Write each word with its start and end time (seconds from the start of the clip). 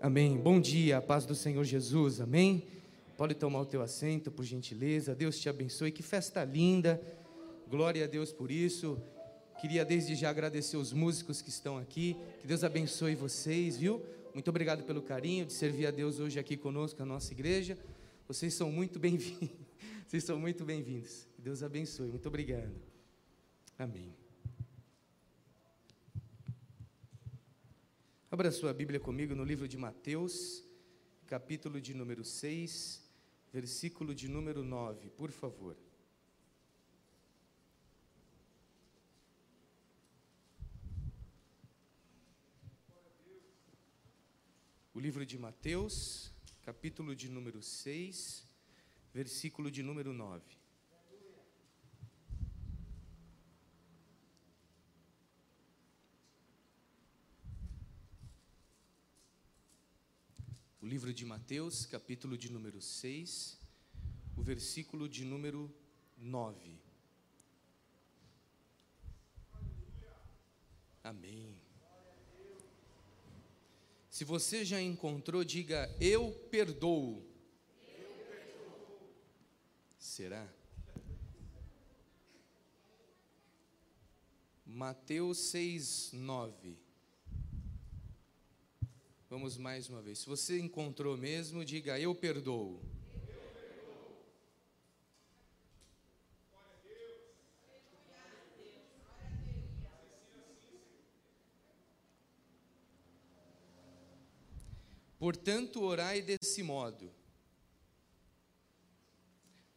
Amém. 0.00 0.36
Bom 0.36 0.60
dia, 0.60 0.98
a 0.98 1.02
paz 1.02 1.26
do 1.26 1.34
Senhor 1.34 1.64
Jesus. 1.64 2.20
Amém. 2.20 2.68
Pode 3.16 3.34
tomar 3.34 3.60
o 3.60 3.66
teu 3.66 3.82
assento, 3.82 4.30
por 4.30 4.44
gentileza. 4.44 5.12
Deus 5.12 5.40
te 5.40 5.48
abençoe. 5.48 5.90
Que 5.90 6.04
festa 6.04 6.44
linda. 6.44 7.02
Glória 7.68 8.04
a 8.04 8.06
Deus 8.06 8.32
por 8.32 8.48
isso. 8.48 8.96
Queria 9.60 9.84
desde 9.84 10.14
já 10.14 10.30
agradecer 10.30 10.76
os 10.76 10.92
músicos 10.92 11.42
que 11.42 11.48
estão 11.48 11.76
aqui. 11.76 12.16
Que 12.40 12.46
Deus 12.46 12.62
abençoe 12.62 13.16
vocês, 13.16 13.76
viu? 13.76 14.00
Muito 14.32 14.48
obrigado 14.48 14.84
pelo 14.84 15.02
carinho 15.02 15.44
de 15.44 15.52
servir 15.52 15.86
a 15.86 15.90
Deus 15.90 16.20
hoje 16.20 16.38
aqui 16.38 16.56
conosco, 16.56 17.00
na 17.00 17.06
nossa 17.06 17.32
igreja. 17.32 17.76
Vocês 18.28 18.54
são 18.54 18.70
muito 18.70 19.00
bem-vindos. 19.00 19.50
Vocês 20.06 20.22
são 20.22 20.38
muito 20.38 20.64
bem-vindos. 20.64 21.26
Deus 21.36 21.62
abençoe. 21.62 22.06
Muito 22.08 22.28
obrigado. 22.28 22.72
Amém. 23.76 24.27
Abra 28.30 28.52
sua 28.52 28.74
Bíblia 28.74 29.00
comigo 29.00 29.34
no 29.34 29.42
livro 29.42 29.66
de 29.66 29.78
Mateus, 29.78 30.62
capítulo 31.26 31.80
de 31.80 31.94
número 31.94 32.22
6, 32.22 33.02
versículo 33.50 34.14
de 34.14 34.28
número 34.28 34.62
9, 34.62 35.08
por 35.16 35.30
favor. 35.30 35.74
O 44.92 45.00
livro 45.00 45.24
de 45.24 45.38
Mateus, 45.38 46.30
capítulo 46.62 47.14
de 47.14 47.30
número 47.30 47.62
6, 47.62 48.46
versículo 49.14 49.70
de 49.70 49.82
número 49.82 50.12
9. 50.12 50.57
Livro 60.88 61.12
de 61.12 61.22
Mateus, 61.26 61.84
capítulo 61.84 62.38
de 62.38 62.50
número 62.50 62.80
6, 62.80 63.58
o 64.34 64.42
versículo 64.42 65.06
de 65.06 65.22
número 65.22 65.70
9. 66.16 66.80
Amém. 71.04 71.54
Se 74.08 74.24
você 74.24 74.64
já 74.64 74.80
encontrou, 74.80 75.44
diga: 75.44 75.94
Eu 76.00 76.32
perdoo. 76.50 77.22
Eu 77.86 78.08
perdoo. 78.26 79.10
Será? 79.98 80.50
Mateus 84.64 85.36
6, 85.38 86.12
9. 86.14 86.87
Vamos 89.30 89.58
mais 89.58 89.90
uma 89.90 90.00
vez. 90.00 90.20
Se 90.20 90.26
você 90.26 90.58
encontrou 90.58 91.14
mesmo, 91.14 91.62
diga: 91.62 92.00
Eu 92.00 92.14
perdoo. 92.14 92.80
Portanto, 105.18 105.82
orai 105.82 106.22
desse 106.22 106.62
modo: 106.62 107.12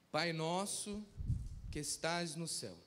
Pai 0.10 0.32
nosso 0.32 1.06
que 1.70 1.80
estás 1.80 2.38
no 2.38 2.48
céu, 2.48 2.78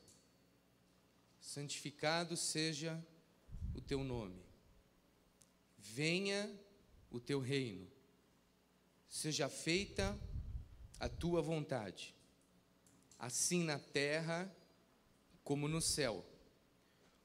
santificado 1.43 2.39
seja 2.39 2.99
o 3.75 3.83
teu 3.83 4.03
nome 4.03 4.44
venha 5.93 6.51
o 7.11 7.21
teu 7.21 7.39
reino, 7.41 7.87
seja 9.09 9.49
feita 9.49 10.19
a 10.99 11.09
tua 11.09 11.43
vontade, 11.43 12.15
assim 13.19 13.65
na 13.65 13.79
terra 13.79 14.53
como 15.45 15.69
no 15.69 15.81
céu. 15.81 16.25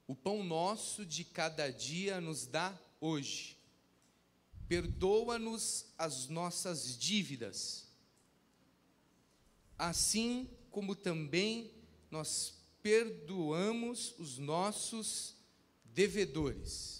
O 0.06 0.14
pão 0.14 0.44
nosso 0.44 1.06
de 1.06 1.24
cada 1.24 1.70
dia 1.70 2.20
nos 2.20 2.46
dá 2.46 2.78
hoje. 3.00 3.56
Perdoa-nos 4.68 5.86
as 5.98 6.28
nossas 6.28 6.96
dívidas, 6.96 7.88
assim 9.76 10.48
como 10.70 10.94
também 10.94 11.72
nós 12.10 12.54
perdoamos 12.82 14.14
os 14.18 14.38
nossos 14.38 15.34
devedores 15.84 16.99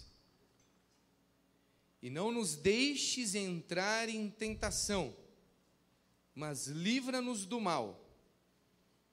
e 2.02 2.08
não 2.08 2.32
nos 2.32 2.56
deixes 2.56 3.34
entrar 3.34 4.08
em 4.08 4.30
tentação, 4.30 5.14
mas 6.34 6.66
livra-nos 6.66 7.44
do 7.44 7.60
mal, 7.60 8.08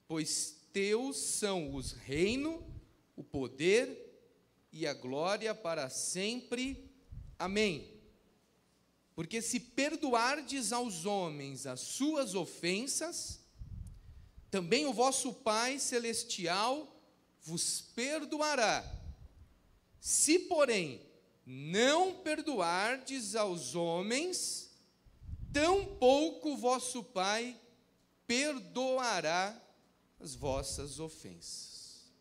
pois 0.08 0.56
teus 0.72 1.18
são 1.18 1.74
os 1.76 1.92
reino, 1.92 2.64
o 3.16 3.24
poder 3.24 4.06
e 4.72 4.86
a 4.86 4.94
glória 4.94 5.54
para 5.54 5.90
sempre. 5.90 6.90
Amém. 7.38 7.92
Porque 9.16 9.42
se 9.42 9.60
perdoardes 9.60 10.72
aos 10.72 11.06
homens 11.06 11.66
as 11.66 11.80
suas 11.80 12.36
ofensas, 12.36 13.40
também 14.52 14.86
o 14.86 14.94
vosso 14.94 15.34
Pai 15.34 15.80
celestial 15.80 16.96
vos 17.42 17.82
perdoará. 17.96 18.86
Se, 20.00 20.38
porém, 20.40 21.02
não 21.50 22.14
perdoardes 22.14 23.34
aos 23.34 23.74
homens, 23.74 24.70
tampouco 25.54 26.58
vosso 26.58 27.02
Pai 27.02 27.58
perdoará 28.28 29.58
as 30.20 30.36
vossas 30.36 31.00
ofensas. 31.00 32.12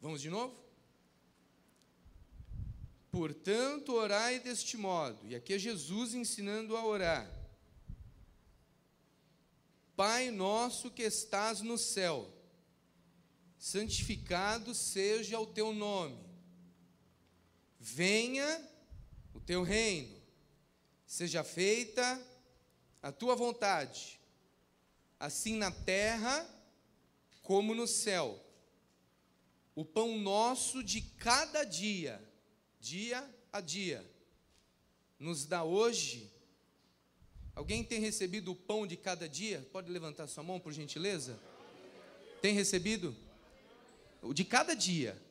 Vamos 0.00 0.22
de 0.22 0.30
novo? 0.30 0.56
Portanto, 3.10 3.92
orai 3.94 4.38
deste 4.38 4.76
modo, 4.76 5.26
e 5.26 5.34
aqui 5.34 5.54
é 5.54 5.58
Jesus 5.58 6.14
ensinando 6.14 6.76
a 6.76 6.86
orar. 6.86 7.28
Pai 9.96 10.30
nosso 10.30 10.88
que 10.88 11.02
estás 11.02 11.62
no 11.62 11.76
céu, 11.76 12.32
santificado 13.58 14.72
seja 14.72 15.40
o 15.40 15.46
teu 15.46 15.74
nome 15.74 16.29
Venha 17.82 18.62
o 19.32 19.40
teu 19.40 19.62
reino, 19.62 20.14
seja 21.06 21.42
feita 21.42 22.20
a 23.02 23.10
tua 23.10 23.34
vontade, 23.34 24.20
assim 25.18 25.56
na 25.56 25.70
terra 25.70 26.46
como 27.42 27.74
no 27.74 27.86
céu. 27.86 28.38
O 29.74 29.82
pão 29.82 30.18
nosso 30.18 30.84
de 30.84 31.00
cada 31.00 31.64
dia, 31.64 32.22
dia 32.78 33.26
a 33.50 33.62
dia, 33.62 34.04
nos 35.18 35.46
dá 35.46 35.64
hoje. 35.64 36.30
Alguém 37.54 37.82
tem 37.82 37.98
recebido 37.98 38.52
o 38.52 38.56
pão 38.56 38.86
de 38.86 38.96
cada 38.96 39.26
dia? 39.26 39.66
Pode 39.72 39.90
levantar 39.90 40.26
sua 40.26 40.44
mão, 40.44 40.60
por 40.60 40.72
gentileza? 40.72 41.40
Tem 42.42 42.54
recebido? 42.54 43.16
O 44.20 44.34
de 44.34 44.44
cada 44.44 44.74
dia. 44.74 45.29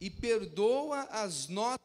E 0.00 0.10
perdoa 0.10 1.02
as 1.04 1.48
nossas. 1.48 1.78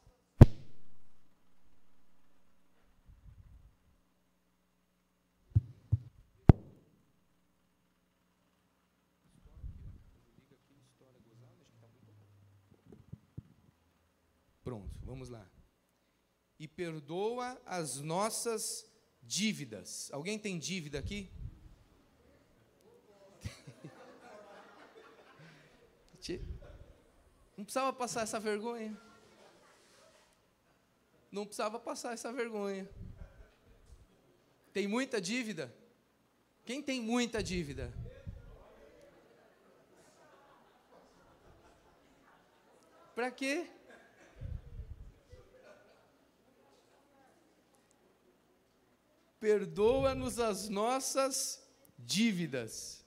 Pronto, 14.62 14.98
vamos 15.02 15.28
lá. 15.28 15.46
E 16.58 16.66
perdoa 16.66 17.60
as 17.66 18.00
nossas 18.00 18.86
dívidas. 19.22 20.08
Alguém 20.12 20.38
tem 20.38 20.58
dívida 20.58 20.98
aqui? 20.98 21.30
Não 27.56 27.64
precisava 27.64 27.92
passar 27.92 28.22
essa 28.22 28.40
vergonha. 28.40 28.96
Não 31.30 31.44
precisava 31.44 31.78
passar 31.78 32.12
essa 32.12 32.32
vergonha. 32.32 32.88
Tem 34.72 34.88
muita 34.88 35.20
dívida? 35.20 35.72
Quem 36.64 36.82
tem 36.82 37.00
muita 37.00 37.42
dívida? 37.42 37.92
Para 43.14 43.30
quê? 43.30 43.70
Perdoa-nos 49.38 50.40
as 50.40 50.68
nossas 50.68 51.62
dívidas 51.98 53.03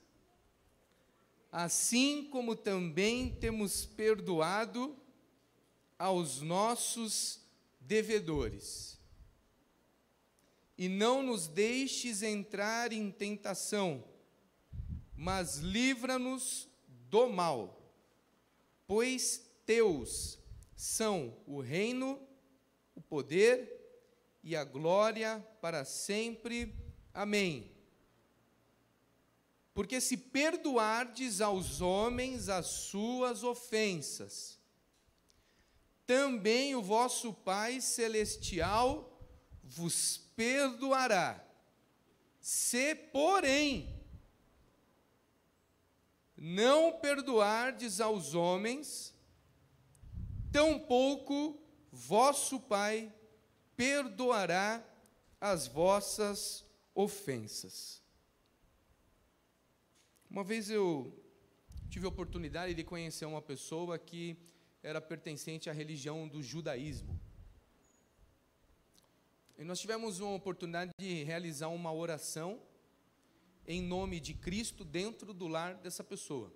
assim 1.58 2.24
como 2.26 2.56
também 2.56 3.32
temos 3.32 3.84
perdoado 3.84 4.96
aos 5.98 6.40
nossos 6.40 7.42
devedores. 7.80 9.00
E 10.78 10.88
não 10.88 11.24
nos 11.24 11.48
deixes 11.48 12.22
entrar 12.22 12.94
em 12.94 13.10
tentação, 13.10 14.04
mas 15.16 15.58
livra-nos 15.58 16.70
do 17.10 17.28
mal, 17.28 17.92
pois 18.86 19.44
teus 19.66 20.38
são 20.76 21.36
o 21.48 21.60
reino, 21.60 22.22
o 22.94 23.02
poder 23.02 23.68
e 24.44 24.56
a 24.56 24.64
glória 24.64 25.44
para 25.60 25.84
sempre. 25.84 26.72
Amém. 27.12 27.77
Porque 29.78 30.02
se 30.02 30.18
perdoardes 30.18 31.40
aos 31.40 31.82
homens 31.82 32.50
as 32.50 32.66
suas 32.66 33.44
ofensas, 33.44 34.58
também 36.04 36.74
o 36.74 36.82
vosso 36.82 37.32
Pai 37.32 37.80
celestial 37.80 39.22
vos 39.64 40.18
perdoará. 40.36 41.46
Se, 42.42 42.96
porém, 42.96 44.04
não 46.36 46.94
perdoardes 46.94 48.02
aos 48.02 48.34
homens, 48.34 49.14
tampouco 50.52 51.62
vosso 51.92 52.60
Pai 52.60 53.14
perdoará 53.76 54.84
as 55.40 55.68
vossas 55.68 56.66
ofensas. 56.96 58.07
Uma 60.30 60.44
vez 60.44 60.70
eu 60.70 61.14
tive 61.90 62.06
a 62.06 62.10
oportunidade 62.10 62.74
de 62.74 62.84
conhecer 62.84 63.26
uma 63.26 63.42
pessoa 63.42 63.98
que 63.98 64.38
era 64.84 65.00
pertencente 65.00 65.70
à 65.70 65.74
religião 65.74 66.28
do 66.28 66.44
judaísmo. 66.44 67.18
E 69.58 69.64
nós 69.64 69.80
tivemos 69.80 70.20
uma 70.20 70.36
oportunidade 70.36 70.92
de 71.00 71.24
realizar 71.24 71.70
uma 71.70 71.94
oração 71.94 72.62
em 73.66 73.82
nome 73.82 74.20
de 74.20 74.34
Cristo 74.34 74.84
dentro 74.84 75.34
do 75.34 75.48
lar 75.48 75.76
dessa 75.76 76.04
pessoa. 76.04 76.54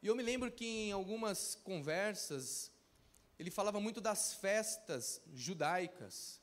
E 0.00 0.06
eu 0.06 0.14
me 0.14 0.22
lembro 0.22 0.52
que 0.52 0.64
em 0.64 0.92
algumas 0.92 1.56
conversas 1.56 2.70
ele 3.38 3.50
falava 3.50 3.80
muito 3.80 4.00
das 4.00 4.34
festas 4.34 5.20
judaicas. 5.34 6.40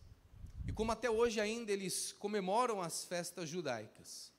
E 0.67 0.73
como 0.73 0.91
até 0.91 1.09
hoje 1.09 1.39
ainda 1.39 1.71
eles 1.71 2.11
comemoram 2.11 2.81
as 2.81 3.05
festas 3.05 3.47
judaicas. 3.47 4.32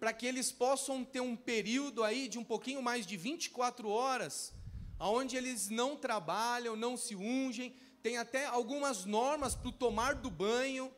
Para 0.00 0.12
que 0.12 0.26
eles 0.26 0.50
possam 0.50 1.04
ter 1.04 1.20
um 1.20 1.36
período 1.36 2.02
aí 2.02 2.28
de 2.28 2.38
um 2.38 2.44
pouquinho 2.44 2.82
mais 2.82 3.06
de 3.06 3.16
24 3.16 3.88
horas, 3.88 4.52
onde 4.98 5.36
eles 5.36 5.68
não 5.68 5.96
trabalham, 5.96 6.74
não 6.74 6.96
se 6.96 7.14
ungem, 7.14 7.74
tem 8.02 8.16
até 8.16 8.46
algumas 8.46 9.04
normas 9.04 9.54
para 9.54 9.68
o 9.68 9.72
tomar 9.72 10.14
do 10.14 10.30
banho, 10.30 10.92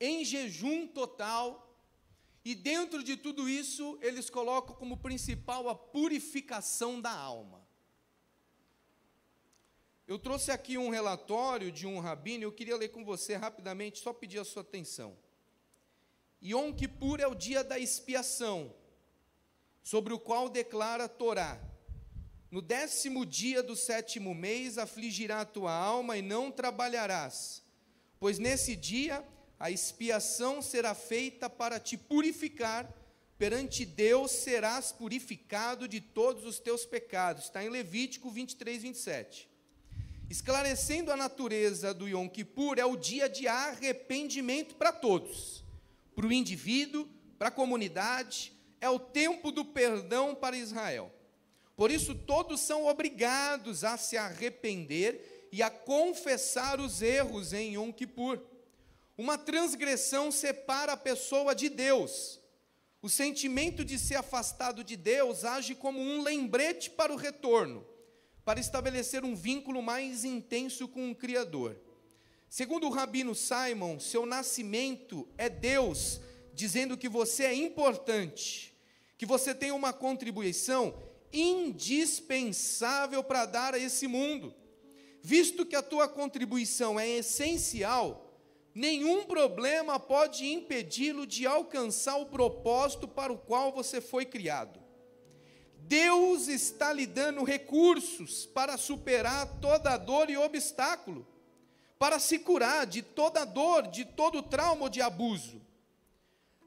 em 0.00 0.24
jejum 0.24 0.86
total. 0.86 1.64
E 2.44 2.54
dentro 2.54 3.02
de 3.02 3.16
tudo 3.16 3.48
isso, 3.48 3.98
eles 4.00 4.30
colocam 4.30 4.74
como 4.74 4.96
principal 4.96 5.68
a 5.68 5.74
purificação 5.74 7.00
da 7.00 7.12
alma. 7.12 7.66
Eu 10.06 10.18
trouxe 10.18 10.50
aqui 10.50 10.78
um 10.78 10.88
relatório 10.88 11.70
de 11.70 11.86
um 11.86 12.00
rabino, 12.00 12.44
eu 12.44 12.52
queria 12.52 12.76
ler 12.76 12.88
com 12.88 13.04
você 13.04 13.36
rapidamente, 13.36 13.98
só 13.98 14.12
pedir 14.12 14.38
a 14.38 14.44
sua 14.44 14.62
atenção. 14.62 15.14
Yom 16.42 16.72
Kippur 16.72 17.20
é 17.20 17.26
o 17.26 17.34
dia 17.34 17.62
da 17.62 17.78
expiação, 17.78 18.74
sobre 19.82 20.14
o 20.14 20.18
qual 20.18 20.48
declara 20.48 21.04
a 21.04 21.08
Torá: 21.08 21.60
no 22.50 22.62
décimo 22.62 23.26
dia 23.26 23.62
do 23.62 23.76
sétimo 23.76 24.34
mês 24.34 24.78
afligirá 24.78 25.42
a 25.42 25.44
tua 25.44 25.72
alma 25.72 26.16
e 26.16 26.22
não 26.22 26.50
trabalharás, 26.50 27.62
pois 28.18 28.38
nesse 28.38 28.74
dia 28.74 29.22
a 29.60 29.70
expiação 29.70 30.62
será 30.62 30.94
feita 30.94 31.50
para 31.50 31.78
te 31.78 31.96
purificar, 31.96 32.88
perante 33.36 33.84
Deus 33.84 34.30
serás 34.30 34.92
purificado 34.92 35.86
de 35.86 36.00
todos 36.00 36.44
os 36.44 36.58
teus 36.58 36.86
pecados. 36.86 37.44
Está 37.44 37.62
em 37.62 37.68
Levítico 37.68 38.30
23, 38.30 38.82
27. 38.82 39.48
Esclarecendo 40.30 41.10
a 41.10 41.16
natureza 41.16 41.92
do 41.92 42.08
Yom 42.08 42.28
Kippur, 42.28 42.78
é 42.78 42.84
o 42.84 42.96
dia 42.96 43.28
de 43.28 43.48
arrependimento 43.48 44.74
para 44.74 44.92
todos, 44.92 45.64
para 46.14 46.26
o 46.26 46.32
indivíduo, 46.32 47.08
para 47.38 47.48
a 47.48 47.52
comunidade, 47.52 48.52
é 48.80 48.88
o 48.88 48.98
tempo 48.98 49.50
do 49.50 49.64
perdão 49.64 50.34
para 50.34 50.56
Israel. 50.56 51.12
Por 51.78 51.92
isso, 51.92 52.12
todos 52.12 52.58
são 52.58 52.86
obrigados 52.86 53.84
a 53.84 53.96
se 53.96 54.16
arrepender 54.16 55.48
e 55.52 55.62
a 55.62 55.70
confessar 55.70 56.80
os 56.80 57.00
erros 57.02 57.52
em 57.52 57.76
Yom 57.76 57.92
Kippur. 57.92 58.40
Uma 59.16 59.38
transgressão 59.38 60.32
separa 60.32 60.94
a 60.94 60.96
pessoa 60.96 61.54
de 61.54 61.68
Deus. 61.68 62.40
O 63.00 63.08
sentimento 63.08 63.84
de 63.84 63.96
ser 63.96 64.16
afastado 64.16 64.82
de 64.82 64.96
Deus 64.96 65.44
age 65.44 65.76
como 65.76 66.00
um 66.00 66.20
lembrete 66.20 66.90
para 66.90 67.12
o 67.12 67.16
retorno, 67.16 67.86
para 68.44 68.58
estabelecer 68.58 69.24
um 69.24 69.36
vínculo 69.36 69.80
mais 69.80 70.24
intenso 70.24 70.88
com 70.88 71.12
o 71.12 71.14
Criador. 71.14 71.76
Segundo 72.48 72.88
o 72.88 72.90
rabino 72.90 73.36
Simon, 73.36 74.00
seu 74.00 74.26
nascimento 74.26 75.28
é 75.38 75.48
Deus 75.48 76.20
dizendo 76.52 76.98
que 76.98 77.08
você 77.08 77.44
é 77.44 77.54
importante, 77.54 78.76
que 79.16 79.24
você 79.24 79.54
tem 79.54 79.70
uma 79.70 79.92
contribuição 79.92 81.06
indispensável 81.32 83.22
para 83.22 83.46
dar 83.46 83.74
a 83.74 83.78
esse 83.78 84.06
mundo. 84.06 84.54
Visto 85.22 85.66
que 85.66 85.76
a 85.76 85.82
tua 85.82 86.08
contribuição 86.08 86.98
é 86.98 87.08
essencial, 87.08 88.32
nenhum 88.74 89.24
problema 89.24 89.98
pode 89.98 90.46
impedi-lo 90.46 91.26
de 91.26 91.46
alcançar 91.46 92.16
o 92.16 92.26
propósito 92.26 93.06
para 93.06 93.32
o 93.32 93.38
qual 93.38 93.72
você 93.72 94.00
foi 94.00 94.24
criado. 94.24 94.80
Deus 95.88 96.48
está 96.48 96.92
lhe 96.92 97.06
dando 97.06 97.42
recursos 97.44 98.44
para 98.46 98.76
superar 98.76 99.58
toda 99.60 99.96
dor 99.96 100.28
e 100.28 100.36
obstáculo, 100.36 101.26
para 101.98 102.18
se 102.18 102.38
curar 102.38 102.86
de 102.86 103.02
toda 103.02 103.44
dor, 103.44 103.88
de 103.88 104.04
todo 104.04 104.42
trauma 104.42 104.90
de 104.90 105.00
abuso. 105.00 105.60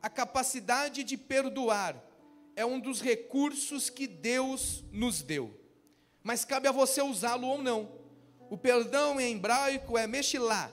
A 0.02 0.10
capacidade 0.10 1.04
de 1.04 1.16
perdoar 1.16 2.11
é 2.62 2.66
um 2.66 2.80
dos 2.80 3.02
recursos 3.02 3.90
que 3.90 4.06
Deus 4.06 4.84
nos 4.92 5.24
deu. 5.24 5.52
Mas 6.24 6.46
cabe 6.46 6.68
a 6.68 6.72
você 6.72 7.02
usá-lo 7.02 7.48
ou 7.48 7.62
não. 7.62 7.92
O 8.52 8.58
perdão 8.58 9.20
em 9.20 9.36
hebraico 9.36 9.98
é 9.98 10.06
meshilá, 10.06 10.72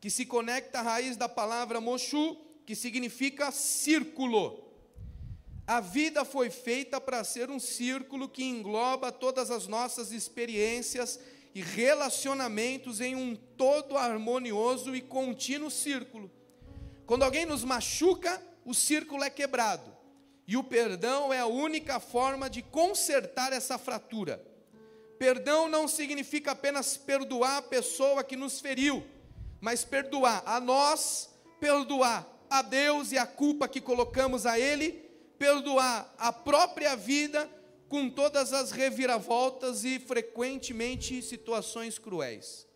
que 0.00 0.10
se 0.10 0.26
conecta 0.26 0.80
à 0.80 0.82
raiz 0.82 1.16
da 1.16 1.28
palavra 1.28 1.80
moshu, 1.80 2.36
que 2.66 2.74
significa 2.74 3.52
círculo. 3.52 4.64
A 5.64 5.80
vida 5.80 6.24
foi 6.24 6.50
feita 6.50 7.00
para 7.00 7.22
ser 7.22 7.50
um 7.50 7.60
círculo 7.60 8.28
que 8.28 8.42
engloba 8.42 9.12
todas 9.12 9.50
as 9.50 9.68
nossas 9.68 10.10
experiências 10.10 11.20
e 11.54 11.60
relacionamentos 11.60 13.00
em 13.00 13.14
um 13.14 13.36
todo 13.36 13.96
harmonioso 13.96 14.96
e 14.96 15.00
contínuo 15.00 15.70
círculo. 15.70 16.30
Quando 17.06 17.22
alguém 17.22 17.46
nos 17.46 17.62
machuca, 17.62 18.42
o 18.64 18.74
círculo 18.74 19.22
é 19.22 19.30
quebrado. 19.30 19.97
E 20.48 20.56
o 20.56 20.64
perdão 20.64 21.30
é 21.30 21.40
a 21.40 21.46
única 21.46 22.00
forma 22.00 22.48
de 22.48 22.62
consertar 22.62 23.52
essa 23.52 23.76
fratura. 23.76 24.42
Perdão 25.18 25.68
não 25.68 25.86
significa 25.86 26.52
apenas 26.52 26.96
perdoar 26.96 27.58
a 27.58 27.62
pessoa 27.62 28.24
que 28.24 28.34
nos 28.34 28.58
feriu, 28.58 29.04
mas 29.60 29.84
perdoar 29.84 30.42
a 30.46 30.58
nós, 30.58 31.28
perdoar 31.60 32.26
a 32.48 32.62
Deus 32.62 33.12
e 33.12 33.18
a 33.18 33.26
culpa 33.26 33.68
que 33.68 33.78
colocamos 33.78 34.46
a 34.46 34.58
Ele, 34.58 34.92
perdoar 35.38 36.14
a 36.16 36.32
própria 36.32 36.96
vida 36.96 37.46
com 37.86 38.08
todas 38.08 38.54
as 38.54 38.70
reviravoltas 38.70 39.84
e 39.84 39.98
frequentemente 39.98 41.20
situações 41.20 41.98
cruéis. 41.98 42.66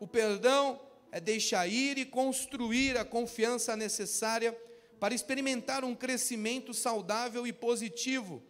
O 0.00 0.08
perdão 0.08 0.80
é 1.12 1.20
deixar 1.20 1.68
ir 1.68 1.96
e 1.96 2.04
construir 2.04 2.98
a 2.98 3.04
confiança 3.04 3.76
necessária 3.76 4.56
para 4.98 5.14
experimentar 5.14 5.84
um 5.84 5.94
crescimento 5.94 6.72
saudável 6.72 7.46
e 7.46 7.52
positivo. 7.52 8.42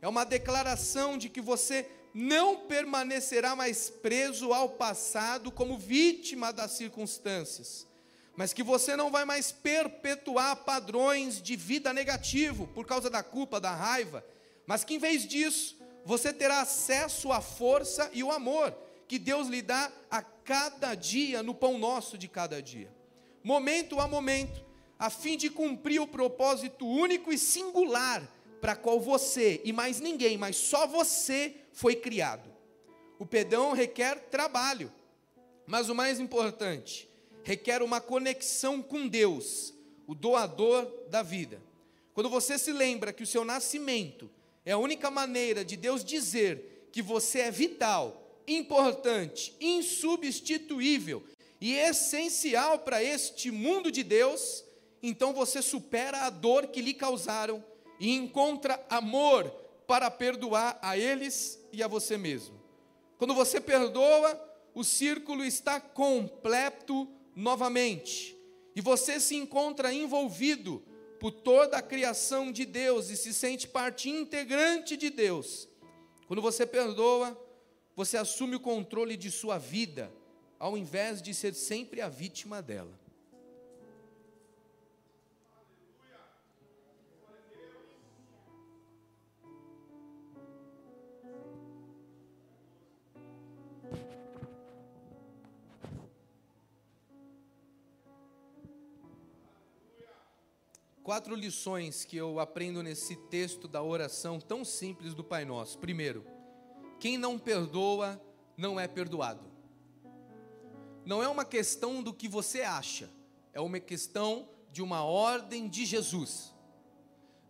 É 0.00 0.08
uma 0.08 0.24
declaração 0.24 1.16
de 1.16 1.28
que 1.28 1.40
você 1.40 1.88
não 2.14 2.56
permanecerá 2.66 3.56
mais 3.56 3.88
preso 3.88 4.52
ao 4.52 4.68
passado 4.70 5.50
como 5.50 5.78
vítima 5.78 6.52
das 6.52 6.72
circunstâncias, 6.72 7.86
mas 8.36 8.52
que 8.52 8.62
você 8.62 8.96
não 8.96 9.10
vai 9.10 9.24
mais 9.24 9.50
perpetuar 9.50 10.56
padrões 10.56 11.40
de 11.40 11.56
vida 11.56 11.92
negativo 11.92 12.66
por 12.68 12.86
causa 12.86 13.08
da 13.08 13.22
culpa, 13.22 13.60
da 13.60 13.74
raiva, 13.74 14.24
mas 14.66 14.84
que 14.84 14.94
em 14.94 14.98
vez 14.98 15.26
disso, 15.26 15.78
você 16.04 16.32
terá 16.32 16.60
acesso 16.60 17.32
à 17.32 17.40
força 17.40 18.10
e 18.12 18.22
o 18.22 18.30
amor 18.30 18.76
que 19.08 19.18
Deus 19.18 19.48
lhe 19.48 19.62
dá 19.62 19.90
a 20.10 20.22
cada 20.22 20.94
dia 20.94 21.42
no 21.42 21.54
pão 21.54 21.78
nosso 21.78 22.18
de 22.18 22.28
cada 22.28 22.62
dia. 22.62 22.92
Momento 23.44 24.00
a 24.00 24.08
momento, 24.08 24.64
a 25.02 25.10
fim 25.10 25.36
de 25.36 25.50
cumprir 25.50 26.00
o 26.00 26.06
propósito 26.06 26.86
único 26.86 27.32
e 27.32 27.36
singular 27.36 28.22
para 28.60 28.76
qual 28.76 29.00
você 29.00 29.60
e 29.64 29.72
mais 29.72 29.98
ninguém, 29.98 30.38
mas 30.38 30.54
só 30.54 30.86
você 30.86 31.56
foi 31.72 31.96
criado. 31.96 32.48
O 33.18 33.26
perdão 33.26 33.72
requer 33.72 34.28
trabalho, 34.30 34.92
mas 35.66 35.88
o 35.88 35.94
mais 35.96 36.20
importante, 36.20 37.08
requer 37.42 37.82
uma 37.82 38.00
conexão 38.00 38.80
com 38.80 39.08
Deus, 39.08 39.74
o 40.06 40.14
doador 40.14 40.88
da 41.08 41.20
vida. 41.20 41.60
Quando 42.14 42.30
você 42.30 42.56
se 42.56 42.70
lembra 42.70 43.12
que 43.12 43.24
o 43.24 43.26
seu 43.26 43.44
nascimento 43.44 44.30
é 44.64 44.70
a 44.70 44.78
única 44.78 45.10
maneira 45.10 45.64
de 45.64 45.76
Deus 45.76 46.04
dizer 46.04 46.88
que 46.92 47.02
você 47.02 47.40
é 47.40 47.50
vital, 47.50 48.40
importante, 48.46 49.52
insubstituível 49.60 51.24
e 51.60 51.74
essencial 51.74 52.78
para 52.78 53.02
este 53.02 53.50
mundo 53.50 53.90
de 53.90 54.04
Deus, 54.04 54.64
então 55.02 55.32
você 55.32 55.60
supera 55.60 56.26
a 56.26 56.30
dor 56.30 56.68
que 56.68 56.80
lhe 56.80 56.94
causaram 56.94 57.64
e 57.98 58.10
encontra 58.14 58.84
amor 58.88 59.50
para 59.86 60.10
perdoar 60.10 60.78
a 60.80 60.96
eles 60.96 61.58
e 61.72 61.82
a 61.82 61.88
você 61.88 62.16
mesmo. 62.16 62.60
Quando 63.18 63.34
você 63.34 63.60
perdoa, 63.60 64.40
o 64.74 64.84
círculo 64.84 65.44
está 65.44 65.80
completo 65.80 67.08
novamente 67.34 68.36
e 68.74 68.80
você 68.80 69.20
se 69.20 69.34
encontra 69.34 69.92
envolvido 69.92 70.82
por 71.20 71.30
toda 71.30 71.76
a 71.76 71.82
criação 71.82 72.50
de 72.50 72.64
Deus 72.64 73.10
e 73.10 73.16
se 73.16 73.32
sente 73.32 73.68
parte 73.68 74.08
integrante 74.08 74.96
de 74.96 75.10
Deus. 75.10 75.68
Quando 76.26 76.42
você 76.42 76.66
perdoa, 76.66 77.38
você 77.94 78.16
assume 78.16 78.56
o 78.56 78.60
controle 78.60 79.16
de 79.16 79.30
sua 79.30 79.58
vida, 79.58 80.12
ao 80.58 80.76
invés 80.76 81.20
de 81.20 81.34
ser 81.34 81.54
sempre 81.54 82.00
a 82.00 82.08
vítima 82.08 82.62
dela. 82.62 83.01
Quatro 101.02 101.34
lições 101.34 102.04
que 102.04 102.16
eu 102.16 102.38
aprendo 102.38 102.80
nesse 102.80 103.16
texto 103.16 103.66
da 103.66 103.82
oração 103.82 104.38
tão 104.38 104.64
simples 104.64 105.14
do 105.14 105.24
Pai 105.24 105.44
Nosso. 105.44 105.76
Primeiro, 105.78 106.24
quem 107.00 107.18
não 107.18 107.40
perdoa 107.40 108.22
não 108.56 108.78
é 108.78 108.86
perdoado. 108.86 109.44
Não 111.04 111.20
é 111.20 111.26
uma 111.26 111.44
questão 111.44 112.04
do 112.04 112.14
que 112.14 112.28
você 112.28 112.62
acha, 112.62 113.10
é 113.52 113.60
uma 113.60 113.80
questão 113.80 114.48
de 114.70 114.80
uma 114.80 115.02
ordem 115.02 115.68
de 115.68 115.84
Jesus. 115.84 116.54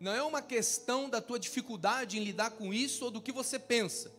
Não 0.01 0.13
é 0.13 0.23
uma 0.23 0.41
questão 0.41 1.11
da 1.11 1.21
tua 1.21 1.39
dificuldade 1.39 2.19
em 2.19 2.25
lidar 2.25 2.53
com 2.53 2.73
isso 2.73 3.05
ou 3.05 3.11
do 3.11 3.21
que 3.21 3.31
você 3.31 3.59
pensa. 3.59 4.11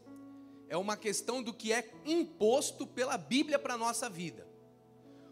É 0.70 0.78
uma 0.78 0.96
questão 0.96 1.42
do 1.42 1.52
que 1.52 1.74
é 1.74 1.92
imposto 2.06 2.86
pela 2.86 3.18
Bíblia 3.18 3.58
para 3.58 3.74
a 3.74 3.80
nossa 3.80 4.08
vida. 4.08 4.48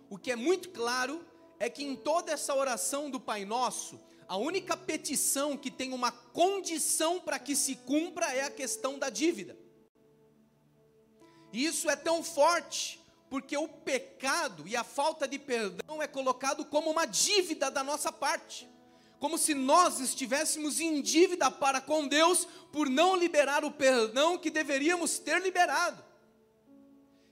O 0.09 0.17
que 0.17 0.31
é 0.31 0.35
muito 0.35 0.69
claro 0.71 1.23
é 1.61 1.69
que 1.69 1.83
em 1.83 1.95
toda 1.95 2.31
essa 2.31 2.55
oração 2.55 3.07
do 3.07 3.19
Pai 3.19 3.45
Nosso, 3.45 4.01
a 4.27 4.35
única 4.35 4.75
petição 4.75 5.55
que 5.55 5.69
tem 5.69 5.93
uma 5.93 6.11
condição 6.11 7.19
para 7.19 7.37
que 7.37 7.55
se 7.55 7.75
cumpra 7.75 8.33
é 8.33 8.41
a 8.41 8.49
questão 8.49 8.97
da 8.97 9.11
dívida. 9.11 9.55
E 11.53 11.63
isso 11.63 11.87
é 11.87 11.95
tão 11.95 12.23
forte, 12.23 12.99
porque 13.29 13.55
o 13.55 13.67
pecado 13.67 14.67
e 14.67 14.75
a 14.75 14.83
falta 14.83 15.27
de 15.27 15.37
perdão 15.37 16.01
é 16.01 16.07
colocado 16.07 16.65
como 16.65 16.89
uma 16.89 17.05
dívida 17.05 17.69
da 17.69 17.83
nossa 17.83 18.11
parte. 18.11 18.67
Como 19.19 19.37
se 19.37 19.53
nós 19.53 19.99
estivéssemos 19.99 20.79
em 20.79 20.99
dívida 20.99 21.51
para 21.51 21.79
com 21.79 22.07
Deus 22.07 22.47
por 22.71 22.89
não 22.89 23.15
liberar 23.15 23.63
o 23.63 23.69
perdão 23.69 24.35
que 24.35 24.49
deveríamos 24.49 25.19
ter 25.19 25.39
liberado. 25.39 26.03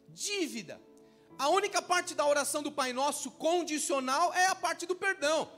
Dívida. 0.10 0.80
A 1.39 1.48
única 1.48 1.81
parte 1.81 2.13
da 2.13 2.27
oração 2.27 2.62
do 2.62 2.69
Pai 2.69 2.91
Nosso 2.91 3.31
condicional 3.31 4.34
é 4.34 4.48
a 4.48 4.55
parte 4.55 4.86
do 4.86 4.93
perdão. 4.93 5.50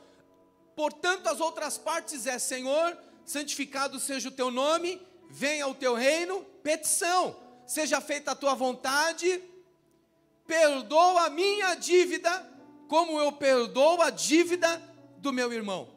Portanto, 0.76 1.26
as 1.26 1.42
outras 1.42 1.76
partes 1.76 2.28
é: 2.28 2.38
Senhor, 2.38 2.96
santificado 3.26 4.00
seja 4.00 4.30
o 4.30 4.32
teu 4.32 4.52
nome, 4.52 5.02
venha 5.28 5.68
o 5.68 5.74
teu 5.74 5.96
reino, 5.96 6.46
petição, 6.62 7.36
seja 7.66 8.00
feita 8.00 8.30
a 8.30 8.36
tua 8.36 8.54
vontade, 8.54 9.44
perdoa 10.46 11.26
a 11.26 11.30
minha 11.32 11.74
dívida, 11.74 12.48
como 12.88 13.20
eu 13.20 13.32
perdoo 13.32 14.04
a 14.04 14.12
dívida 14.12 14.80
do 15.18 15.34
meu 15.34 15.52
irmão. 15.52 15.90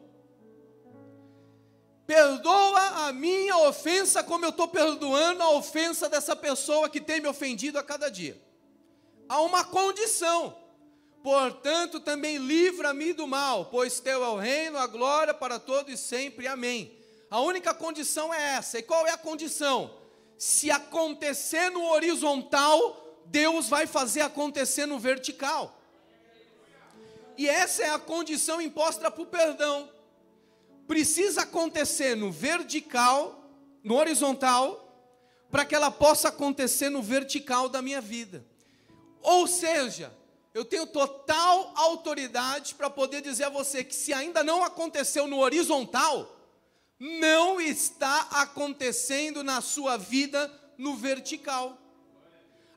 Perdoa 2.07 3.07
a 3.07 3.13
minha 3.13 3.55
ofensa, 3.69 4.23
como 4.23 4.45
eu 4.45 4.49
estou 4.49 4.67
perdoando 4.67 5.43
a 5.43 5.51
ofensa 5.51 6.09
dessa 6.09 6.35
pessoa 6.35 6.89
que 6.89 6.99
tem 6.99 7.21
me 7.21 7.27
ofendido 7.27 7.77
a 7.77 7.83
cada 7.83 8.09
dia 8.09 8.44
há 9.27 9.41
uma 9.41 9.63
condição. 9.63 10.55
Portanto, 11.23 11.99
também 11.99 12.37
livra-me 12.37 13.11
do 13.11 13.25
mal, 13.25 13.65
pois 13.65 13.99
teu 13.99 14.23
é 14.23 14.27
o 14.29 14.37
reino, 14.37 14.77
a 14.77 14.85
glória 14.85 15.33
para 15.33 15.59
todo 15.59 15.89
e 15.89 15.97
sempre. 15.97 16.47
Amém. 16.47 16.95
A 17.31 17.39
única 17.39 17.73
condição 17.73 18.33
é 18.33 18.55
essa. 18.55 18.77
E 18.77 18.83
qual 18.83 19.07
é 19.07 19.11
a 19.11 19.17
condição? 19.17 19.97
Se 20.37 20.69
acontecer 20.69 21.71
no 21.71 21.83
horizontal, 21.89 23.23
Deus 23.25 23.67
vai 23.67 23.87
fazer 23.87 24.21
acontecer 24.21 24.85
no 24.85 24.99
vertical. 24.99 25.75
E 27.37 27.49
essa 27.49 27.83
é 27.83 27.89
a 27.89 27.99
condição 27.99 28.61
imposta 28.61 29.09
para 29.09 29.21
o 29.21 29.25
perdão. 29.25 29.89
Precisa 30.87 31.41
acontecer 31.41 32.15
no 32.15 32.31
vertical, 32.31 33.43
no 33.83 33.95
horizontal, 33.95 34.81
para 35.49 35.65
que 35.65 35.73
ela 35.73 35.89
possa 35.89 36.29
acontecer 36.29 36.89
no 36.89 37.01
vertical 37.01 37.67
da 37.67 37.81
minha 37.81 37.99
vida. 37.99 38.45
Ou 39.25 39.47
seja, 39.47 40.13
eu 40.53 40.63
tenho 40.63 40.85
total 40.85 41.73
autoridade 41.75 42.75
para 42.75 42.89
poder 42.89 43.21
dizer 43.21 43.45
a 43.45 43.49
você 43.49 43.83
que 43.83 43.95
se 43.95 44.13
ainda 44.13 44.43
não 44.43 44.63
aconteceu 44.63 45.25
no 45.27 45.39
horizontal, 45.39 46.39
não 46.99 47.59
está 47.59 48.27
acontecendo 48.31 49.43
na 49.43 49.61
sua 49.61 49.97
vida 49.97 50.51
no 50.77 50.95
vertical. 50.95 51.77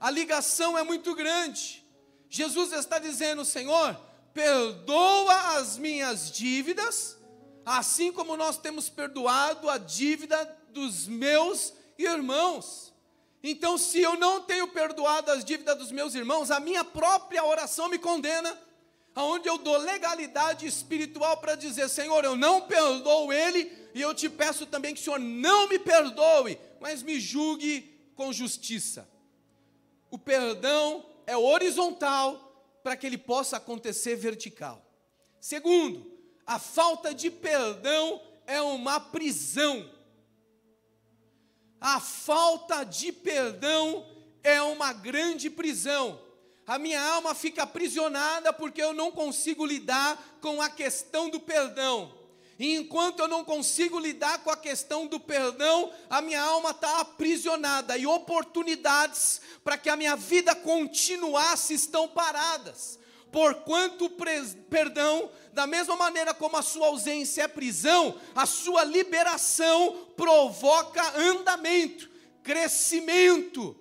A 0.01 0.11
ligação 0.11 0.77
é 0.77 0.83
muito 0.83 1.15
grande. 1.15 1.85
Jesus 2.31 2.73
está 2.73 2.99
dizendo, 2.99 3.45
Senhor, 3.45 3.95
perdoa 4.33 5.59
as 5.59 5.77
minhas 5.77 6.31
dívidas, 6.31 7.19
assim 7.65 8.11
como 8.11 8.37
nós 8.37 8.57
temos 8.57 8.89
perdoado 8.89 9.69
a 9.69 9.77
dívida 9.77 10.57
dos 10.71 11.07
meus 11.07 11.75
irmãos. 11.99 12.88
Então, 13.43 13.79
se 13.79 14.01
eu 14.01 14.17
não 14.17 14.41
tenho 14.43 14.69
perdoado 14.69 15.31
as 15.31 15.45
dívidas 15.45 15.79
dos 15.79 15.93
meus 15.93 16.15
irmãos, 16.15 16.51
a 16.51 16.59
minha 16.59 16.85
própria 16.85 17.45
oração 17.45 17.89
me 17.89 17.99
condena, 17.99 18.59
aonde 19.15 19.49
eu 19.49 19.59
dou 19.59 19.77
legalidade 19.77 20.67
espiritual 20.67 21.37
para 21.37 21.55
dizer: 21.55 21.89
Senhor, 21.89 22.25
eu 22.25 22.37
não 22.37 22.63
perdoo 22.63 23.33
ele, 23.33 23.71
e 23.95 24.01
eu 24.01 24.13
te 24.15 24.29
peço 24.29 24.67
também 24.67 24.95
que 24.95 25.01
o 25.01 25.05
Senhor 25.05 25.21
não 25.21 25.69
me 25.69 25.79
perdoe, 25.79 26.59
mas 26.81 27.03
me 27.03 27.21
julgue 27.21 27.97
com 28.15 28.33
justiça. 28.33 29.09
O 30.11 30.19
perdão 30.19 31.05
é 31.27 31.37
horizontal 31.37 32.49
para 32.83 32.97
que 32.97 33.07
ele 33.07 33.19
possa 33.19 33.59
acontecer 33.59 34.17
vertical. 34.17 34.85
Segundo, 35.41 36.11
a 36.47 36.59
falta 36.59 37.15
de 37.15 37.31
perdão 37.31 38.21
é 38.47 38.61
uma 38.61 38.99
prisão. 38.99 39.89
A 41.81 42.01
falta 42.01 42.85
de 42.85 43.13
perdão 43.13 44.07
é 44.43 44.61
uma 44.63 44.93
grande 44.93 45.49
prisão. 45.49 46.21
A 46.67 46.79
minha 46.79 47.01
alma 47.01 47.35
fica 47.35 47.63
aprisionada 47.63 48.53
porque 48.53 48.83
eu 48.83 48.93
não 48.93 49.11
consigo 49.11 49.65
lidar 49.65 50.39
com 50.41 50.61
a 50.61 50.69
questão 50.69 51.31
do 51.31 51.41
perdão. 51.41 52.13
E 52.59 52.75
enquanto 52.75 53.21
eu 53.21 53.29
não 53.29 53.45
consigo 53.45 53.99
lidar 53.99 54.43
com 54.43 54.51
a 54.51 54.57
questão 54.57 55.07
do 55.07 55.21
perdão, 55.21 55.93
a 56.11 56.21
minha 56.21 56.43
alma 56.43 56.73
está 56.73 57.01
aprisionada 57.01 57.97
e 57.97 58.05
oportunidades 58.05 59.41
para 59.63 59.79
que 59.79 59.89
a 59.89 59.97
minha 59.97 60.17
vida 60.17 60.55
continuasse 60.57 61.73
estão 61.75 62.09
paradas. 62.09 62.99
Porquanto 63.31 64.07
o 64.07 64.11
perdão, 64.11 65.31
da 65.53 65.67
mesma 65.67 65.97
maneira 65.97 66.33
como 66.33 66.57
a 66.57 66.63
sua 66.63 66.87
ausência 66.87 67.43
é 67.43 67.49
prisão, 67.49 68.19
a 68.35 68.47
sua 68.47 68.85
liberação 68.85 70.09
provoca 70.17 71.19
andamento, 71.19 72.09
crescimento. 72.43 73.77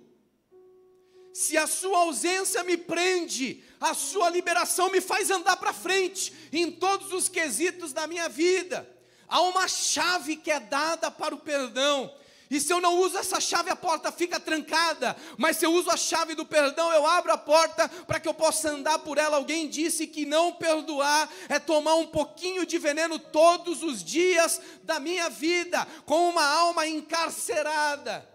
Se 1.32 1.56
a 1.56 1.66
sua 1.66 1.98
ausência 1.98 2.64
me 2.64 2.76
prende, 2.76 3.62
a 3.80 3.94
sua 3.94 4.28
liberação 4.28 4.90
me 4.90 5.00
faz 5.00 5.30
andar 5.30 5.56
para 5.56 5.72
frente 5.72 6.32
em 6.52 6.70
todos 6.70 7.12
os 7.12 7.28
quesitos 7.28 7.92
da 7.92 8.06
minha 8.06 8.28
vida. 8.28 8.88
Há 9.28 9.40
uma 9.42 9.68
chave 9.68 10.36
que 10.36 10.50
é 10.50 10.58
dada 10.58 11.10
para 11.10 11.34
o 11.34 11.38
perdão. 11.38 12.12
E 12.50 12.60
se 12.60 12.72
eu 12.72 12.80
não 12.80 12.98
uso 13.00 13.18
essa 13.18 13.40
chave, 13.40 13.70
a 13.70 13.76
porta 13.76 14.10
fica 14.10 14.40
trancada. 14.40 15.16
Mas 15.36 15.58
se 15.58 15.66
eu 15.66 15.72
uso 15.72 15.90
a 15.90 15.96
chave 15.96 16.34
do 16.34 16.46
perdão, 16.46 16.90
eu 16.92 17.06
abro 17.06 17.32
a 17.32 17.38
porta 17.38 17.88
para 18.06 18.18
que 18.18 18.28
eu 18.28 18.34
possa 18.34 18.70
andar 18.70 18.98
por 19.00 19.18
ela. 19.18 19.36
Alguém 19.36 19.68
disse 19.68 20.06
que 20.06 20.24
não 20.24 20.52
perdoar 20.52 21.28
é 21.48 21.58
tomar 21.58 21.96
um 21.96 22.06
pouquinho 22.06 22.64
de 22.64 22.78
veneno 22.78 23.18
todos 23.18 23.82
os 23.82 24.02
dias 24.02 24.60
da 24.82 24.98
minha 24.98 25.28
vida, 25.28 25.86
com 26.06 26.30
uma 26.30 26.44
alma 26.44 26.86
encarcerada, 26.86 28.28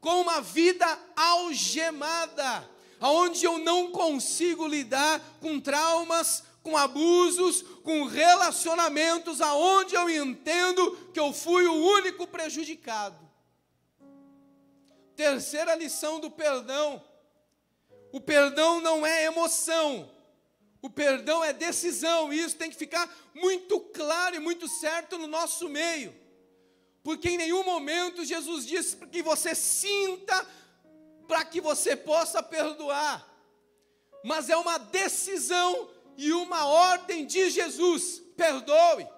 com 0.00 0.20
uma 0.20 0.40
vida 0.40 0.86
algemada 1.16 2.76
aonde 3.00 3.44
eu 3.44 3.58
não 3.58 3.90
consigo 3.90 4.66
lidar 4.66 5.20
com 5.40 5.60
traumas, 5.60 6.42
com 6.62 6.76
abusos, 6.76 7.62
com 7.82 8.04
relacionamentos, 8.04 9.40
aonde 9.40 9.94
eu 9.94 10.08
entendo 10.08 10.96
que 11.12 11.20
eu 11.20 11.32
fui 11.32 11.66
o 11.66 11.74
único 11.74 12.26
prejudicado. 12.26 13.25
Terceira 15.16 15.74
lição 15.74 16.20
do 16.20 16.30
perdão: 16.30 17.02
o 18.12 18.20
perdão 18.20 18.80
não 18.80 19.04
é 19.06 19.24
emoção, 19.24 20.10
o 20.82 20.90
perdão 20.90 21.42
é 21.42 21.52
decisão, 21.52 22.32
e 22.32 22.38
isso 22.38 22.56
tem 22.56 22.70
que 22.70 22.76
ficar 22.76 23.10
muito 23.34 23.80
claro 23.80 24.36
e 24.36 24.38
muito 24.38 24.68
certo 24.68 25.16
no 25.16 25.26
nosso 25.26 25.68
meio, 25.70 26.14
porque 27.02 27.30
em 27.30 27.38
nenhum 27.38 27.64
momento 27.64 28.24
Jesus 28.24 28.66
disse 28.66 28.96
que 29.06 29.22
você 29.22 29.54
sinta 29.54 30.46
para 31.26 31.44
que 31.44 31.60
você 31.60 31.96
possa 31.96 32.42
perdoar. 32.42 33.26
Mas 34.22 34.50
é 34.50 34.56
uma 34.56 34.78
decisão 34.78 35.88
e 36.16 36.32
uma 36.32 36.66
ordem 36.66 37.24
de 37.24 37.48
Jesus: 37.48 38.20
perdoe, 38.36 39.08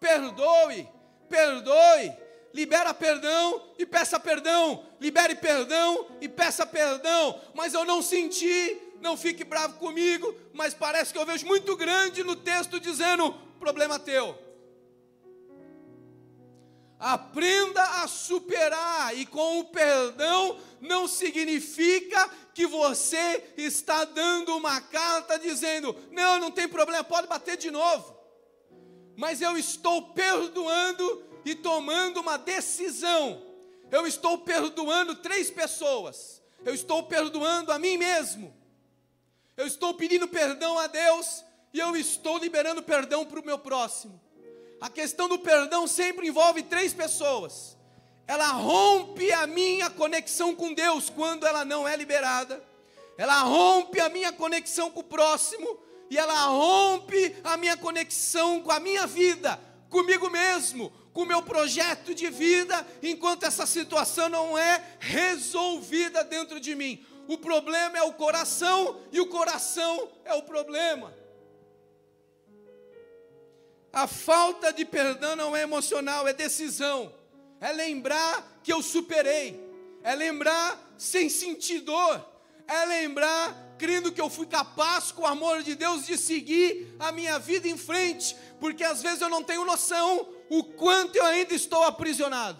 perdoe, 0.00 0.88
perdoe. 1.28 2.21
Libera 2.54 2.92
perdão 2.92 3.62
e 3.78 3.86
peça 3.86 4.20
perdão. 4.20 4.84
Libere 5.00 5.34
perdão 5.34 6.06
e 6.20 6.28
peça 6.28 6.66
perdão. 6.66 7.40
Mas 7.54 7.72
eu 7.72 7.84
não 7.84 8.02
senti, 8.02 8.78
não 9.00 9.16
fique 9.16 9.42
bravo 9.42 9.78
comigo, 9.78 10.34
mas 10.52 10.74
parece 10.74 11.12
que 11.12 11.18
eu 11.18 11.26
vejo 11.26 11.46
muito 11.46 11.76
grande 11.76 12.22
no 12.22 12.36
texto 12.36 12.78
dizendo: 12.78 13.34
problema 13.58 13.98
teu. 13.98 14.38
Aprenda 16.98 17.82
a 18.02 18.06
superar, 18.06 19.16
e 19.16 19.26
com 19.26 19.58
o 19.58 19.64
perdão 19.64 20.56
não 20.80 21.08
significa 21.08 22.30
que 22.54 22.64
você 22.64 23.42
está 23.56 24.04
dando 24.04 24.56
uma 24.56 24.80
carta 24.80 25.38
dizendo: 25.38 25.96
não, 26.10 26.38
não 26.38 26.50
tem 26.50 26.68
problema, 26.68 27.02
pode 27.02 27.26
bater 27.26 27.56
de 27.56 27.70
novo. 27.70 28.16
Mas 29.16 29.40
eu 29.40 29.56
estou 29.56 30.12
perdoando 30.12 31.31
e 31.44 31.54
tomando 31.54 32.20
uma 32.20 32.36
decisão. 32.36 33.42
Eu 33.90 34.06
estou 34.06 34.38
perdoando 34.38 35.14
três 35.16 35.50
pessoas. 35.50 36.42
Eu 36.64 36.74
estou 36.74 37.02
perdoando 37.02 37.72
a 37.72 37.78
mim 37.78 37.96
mesmo. 37.96 38.54
Eu 39.56 39.66
estou 39.66 39.94
pedindo 39.94 40.28
perdão 40.28 40.78
a 40.78 40.86
Deus 40.86 41.44
e 41.72 41.78
eu 41.78 41.96
estou 41.96 42.38
liberando 42.38 42.82
perdão 42.82 43.24
para 43.24 43.40
o 43.40 43.44
meu 43.44 43.58
próximo. 43.58 44.20
A 44.80 44.88
questão 44.88 45.28
do 45.28 45.38
perdão 45.38 45.86
sempre 45.86 46.28
envolve 46.28 46.62
três 46.62 46.92
pessoas 46.92 47.76
ela 48.26 48.48
rompe 48.48 49.32
a 49.32 49.46
minha 49.46 49.90
conexão 49.90 50.54
com 50.54 50.72
Deus 50.72 51.10
quando 51.10 51.46
ela 51.46 51.64
não 51.64 51.86
é 51.86 51.96
liberada, 51.96 52.62
ela 53.18 53.42
rompe 53.42 54.00
a 54.00 54.08
minha 54.08 54.32
conexão 54.32 54.90
com 54.90 55.00
o 55.00 55.04
próximo, 55.04 55.78
e 56.08 56.18
ela 56.18 56.46
rompe 56.46 57.34
a 57.42 57.56
minha 57.56 57.76
conexão 57.76 58.60
com 58.60 58.70
a 58.70 58.80
minha 58.80 59.06
vida, 59.06 59.58
comigo 59.88 60.30
mesmo, 60.30 60.92
com 61.12 61.22
o 61.22 61.26
meu 61.26 61.42
projeto 61.42 62.14
de 62.14 62.30
vida, 62.30 62.86
enquanto 63.02 63.44
essa 63.44 63.66
situação 63.66 64.28
não 64.28 64.56
é 64.56 64.82
resolvida 64.98 66.24
dentro 66.24 66.58
de 66.58 66.74
mim. 66.74 67.04
O 67.28 67.38
problema 67.38 67.98
é 67.98 68.02
o 68.02 68.12
coração 68.12 69.00
e 69.12 69.20
o 69.20 69.26
coração 69.26 70.08
é 70.24 70.34
o 70.34 70.42
problema. 70.42 71.14
A 73.92 74.06
falta 74.06 74.72
de 74.72 74.84
perdão 74.84 75.36
não 75.36 75.54
é 75.54 75.62
emocional, 75.62 76.26
é 76.26 76.32
decisão 76.32 77.12
é 77.62 77.72
lembrar 77.72 78.60
que 78.64 78.72
eu 78.72 78.82
superei, 78.82 79.58
é 80.02 80.16
lembrar 80.16 80.94
sem 80.98 81.28
sentir 81.28 81.78
dor, 81.78 82.26
é 82.66 82.84
lembrar 82.84 83.76
crendo 83.78 84.10
que 84.10 84.20
eu 84.20 84.28
fui 84.28 84.46
capaz, 84.46 85.12
com 85.12 85.22
o 85.22 85.26
amor 85.26 85.62
de 85.62 85.76
Deus, 85.76 86.04
de 86.04 86.18
seguir 86.18 86.94
a 86.98 87.12
minha 87.12 87.38
vida 87.38 87.68
em 87.68 87.76
frente, 87.76 88.36
porque 88.58 88.82
às 88.82 89.00
vezes 89.00 89.20
eu 89.20 89.28
não 89.28 89.44
tenho 89.44 89.64
noção 89.64 90.28
o 90.54 90.62
quanto 90.62 91.16
eu 91.16 91.24
ainda 91.24 91.54
estou 91.54 91.82
aprisionado, 91.82 92.58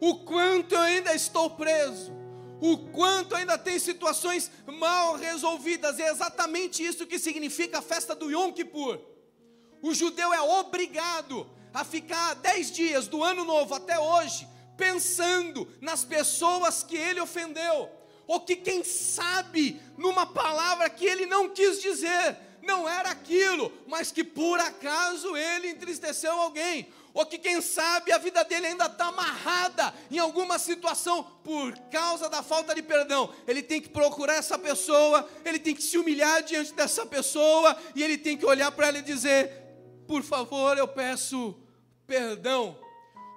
o 0.00 0.16
quanto 0.24 0.74
eu 0.74 0.80
ainda 0.80 1.14
estou 1.14 1.50
preso, 1.50 2.12
o 2.60 2.76
quanto 2.90 3.36
ainda 3.36 3.56
tem 3.56 3.78
situações 3.78 4.50
mal 4.66 5.14
resolvidas, 5.14 6.00
é 6.00 6.10
exatamente 6.10 6.84
isso 6.84 7.06
que 7.06 7.16
significa 7.16 7.78
a 7.78 7.82
festa 7.82 8.16
do 8.16 8.28
Yom 8.28 8.52
Kippur. 8.52 8.98
O 9.80 9.94
judeu 9.94 10.34
é 10.34 10.40
obrigado 10.40 11.48
a 11.72 11.84
ficar 11.84 12.34
dez 12.34 12.72
dias 12.72 13.06
do 13.06 13.22
ano 13.22 13.44
novo 13.44 13.76
até 13.76 13.96
hoje, 13.96 14.48
pensando 14.76 15.72
nas 15.80 16.04
pessoas 16.04 16.82
que 16.82 16.96
ele 16.96 17.20
ofendeu, 17.20 17.88
ou 18.26 18.40
que, 18.40 18.56
quem 18.56 18.82
sabe, 18.82 19.80
numa 19.96 20.26
palavra 20.26 20.90
que 20.90 21.06
ele 21.06 21.26
não 21.26 21.48
quis 21.48 21.80
dizer, 21.80 22.36
não 22.68 22.86
era 22.86 23.08
aquilo, 23.10 23.72
mas 23.86 24.12
que 24.12 24.22
por 24.22 24.60
acaso 24.60 25.34
ele 25.34 25.70
entristeceu 25.70 26.30
alguém, 26.32 26.86
ou 27.14 27.24
que 27.24 27.38
quem 27.38 27.62
sabe 27.62 28.12
a 28.12 28.18
vida 28.18 28.44
dele 28.44 28.66
ainda 28.66 28.84
está 28.84 29.06
amarrada 29.06 29.94
em 30.10 30.18
alguma 30.18 30.58
situação 30.58 31.24
por 31.42 31.76
causa 31.90 32.28
da 32.28 32.42
falta 32.42 32.74
de 32.74 32.82
perdão. 32.82 33.32
Ele 33.46 33.62
tem 33.62 33.80
que 33.80 33.88
procurar 33.88 34.34
essa 34.34 34.58
pessoa, 34.58 35.26
ele 35.44 35.58
tem 35.58 35.74
que 35.74 35.82
se 35.82 35.96
humilhar 35.96 36.42
diante 36.42 36.74
dessa 36.74 37.06
pessoa 37.06 37.74
e 37.94 38.04
ele 38.04 38.18
tem 38.18 38.36
que 38.36 38.44
olhar 38.44 38.70
para 38.70 38.88
ela 38.88 38.98
e 38.98 39.02
dizer: 39.02 39.50
Por 40.06 40.22
favor, 40.22 40.76
eu 40.76 40.86
peço 40.86 41.58
perdão, 42.06 42.78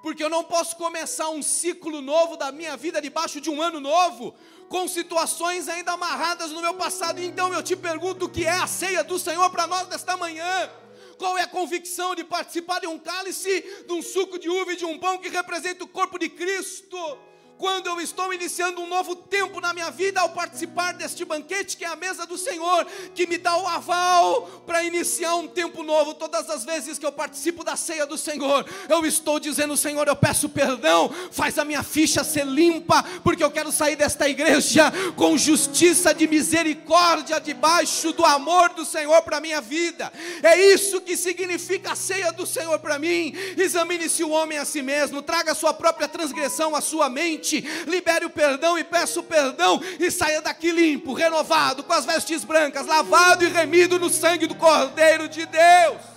porque 0.01 0.23
eu 0.23 0.29
não 0.29 0.43
posso 0.43 0.75
começar 0.75 1.29
um 1.29 1.41
ciclo 1.41 2.01
novo 2.01 2.35
da 2.35 2.51
minha 2.51 2.75
vida 2.75 3.01
debaixo 3.01 3.39
de 3.39 3.49
um 3.49 3.61
ano 3.61 3.79
novo, 3.79 4.33
com 4.67 4.87
situações 4.87 5.67
ainda 5.69 5.91
amarradas 5.91 6.51
no 6.51 6.61
meu 6.61 6.73
passado. 6.73 7.21
Então 7.21 7.53
eu 7.53 7.61
te 7.61 7.75
pergunto 7.75 8.25
o 8.25 8.29
que 8.29 8.45
é 8.45 8.51
a 8.51 8.67
ceia 8.67 9.03
do 9.03 9.19
Senhor 9.19 9.49
para 9.49 9.67
nós 9.67 9.87
desta 9.87 10.17
manhã. 10.17 10.71
Qual 11.17 11.37
é 11.37 11.43
a 11.43 11.47
convicção 11.47 12.15
de 12.15 12.23
participar 12.23 12.79
de 12.79 12.87
um 12.87 12.97
cálice, 12.97 13.83
de 13.85 13.93
um 13.93 14.01
suco 14.01 14.39
de 14.39 14.49
uva 14.49 14.73
e 14.73 14.75
de 14.75 14.85
um 14.85 14.97
pão 14.97 15.19
que 15.19 15.29
representa 15.29 15.83
o 15.83 15.87
corpo 15.87 16.17
de 16.17 16.29
Cristo? 16.29 16.97
Quando 17.61 17.85
eu 17.85 18.01
estou 18.01 18.33
iniciando 18.33 18.81
um 18.81 18.87
novo 18.87 19.15
tempo 19.15 19.61
na 19.61 19.71
minha 19.71 19.91
vida 19.91 20.19
ao 20.19 20.29
participar 20.29 20.95
deste 20.95 21.23
banquete 21.23 21.77
que 21.77 21.85
é 21.85 21.87
a 21.87 21.95
mesa 21.95 22.25
do 22.25 22.35
Senhor, 22.35 22.87
que 23.13 23.27
me 23.27 23.37
dá 23.37 23.55
o 23.55 23.67
aval 23.67 24.63
para 24.65 24.83
iniciar 24.83 25.35
um 25.35 25.47
tempo 25.47 25.83
novo. 25.83 26.15
Todas 26.15 26.49
as 26.49 26.65
vezes 26.65 26.97
que 26.97 27.05
eu 27.05 27.11
participo 27.11 27.63
da 27.63 27.75
ceia 27.75 28.07
do 28.07 28.17
Senhor, 28.17 28.65
eu 28.89 29.05
estou 29.05 29.39
dizendo: 29.39 29.77
Senhor, 29.77 30.07
eu 30.07 30.15
peço 30.15 30.49
perdão, 30.49 31.13
faz 31.31 31.59
a 31.59 31.63
minha 31.63 31.83
ficha 31.83 32.23
ser 32.23 32.47
limpa, 32.47 33.03
porque 33.23 33.43
eu 33.43 33.51
quero 33.51 33.71
sair 33.71 33.95
desta 33.95 34.27
igreja 34.27 34.91
com 35.15 35.37
justiça 35.37 36.15
de 36.15 36.27
misericórdia 36.27 37.39
debaixo 37.39 38.11
do 38.11 38.25
amor 38.25 38.69
do 38.69 38.83
Senhor 38.83 39.21
para 39.21 39.37
a 39.37 39.41
minha 39.41 39.61
vida. 39.61 40.11
É 40.41 40.59
isso 40.59 40.99
que 40.99 41.15
significa 41.15 41.91
a 41.91 41.95
ceia 41.95 42.31
do 42.31 42.47
Senhor 42.47 42.79
para 42.79 42.97
mim. 42.97 43.35
Examine-se 43.55 44.23
o 44.23 44.31
homem 44.31 44.57
a 44.57 44.65
si 44.65 44.81
mesmo, 44.81 45.21
traga 45.21 45.51
a 45.51 45.55
sua 45.55 45.75
própria 45.75 46.07
transgressão 46.07 46.75
à 46.75 46.81
sua 46.81 47.07
mente 47.07 47.50
libere 47.59 48.25
o 48.25 48.29
perdão 48.29 48.77
e 48.77 48.83
peça 48.83 49.19
o 49.19 49.23
perdão 49.23 49.81
e 49.99 50.09
saia 50.09 50.41
daqui 50.41 50.71
limpo, 50.71 51.13
renovado, 51.13 51.83
com 51.83 51.93
as 51.93 52.05
vestes 52.05 52.43
brancas, 52.43 52.85
lavado 52.85 53.43
e 53.43 53.49
remido 53.49 53.99
no 53.99 54.09
sangue 54.09 54.47
do 54.47 54.55
Cordeiro 54.55 55.27
de 55.27 55.45
Deus. 55.45 56.11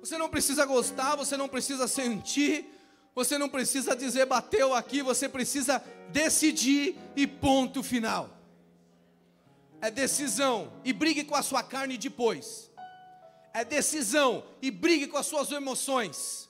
Você 0.00 0.18
não 0.18 0.28
precisa 0.28 0.64
gostar, 0.64 1.14
você 1.14 1.36
não 1.36 1.46
precisa 1.46 1.86
sentir, 1.86 2.66
você 3.20 3.36
não 3.36 3.50
precisa 3.50 3.94
dizer 3.94 4.24
bateu 4.24 4.74
aqui, 4.74 5.02
você 5.02 5.28
precisa 5.28 5.84
decidir 6.08 6.96
e 7.14 7.26
ponto 7.26 7.82
final. 7.82 8.30
É 9.78 9.90
decisão 9.90 10.72
e 10.82 10.90
brigue 10.90 11.24
com 11.24 11.34
a 11.34 11.42
sua 11.42 11.62
carne 11.62 11.98
depois. 11.98 12.70
É 13.52 13.62
decisão 13.62 14.42
e 14.62 14.70
brigue 14.70 15.06
com 15.06 15.18
as 15.18 15.26
suas 15.26 15.50
emoções. 15.50 16.48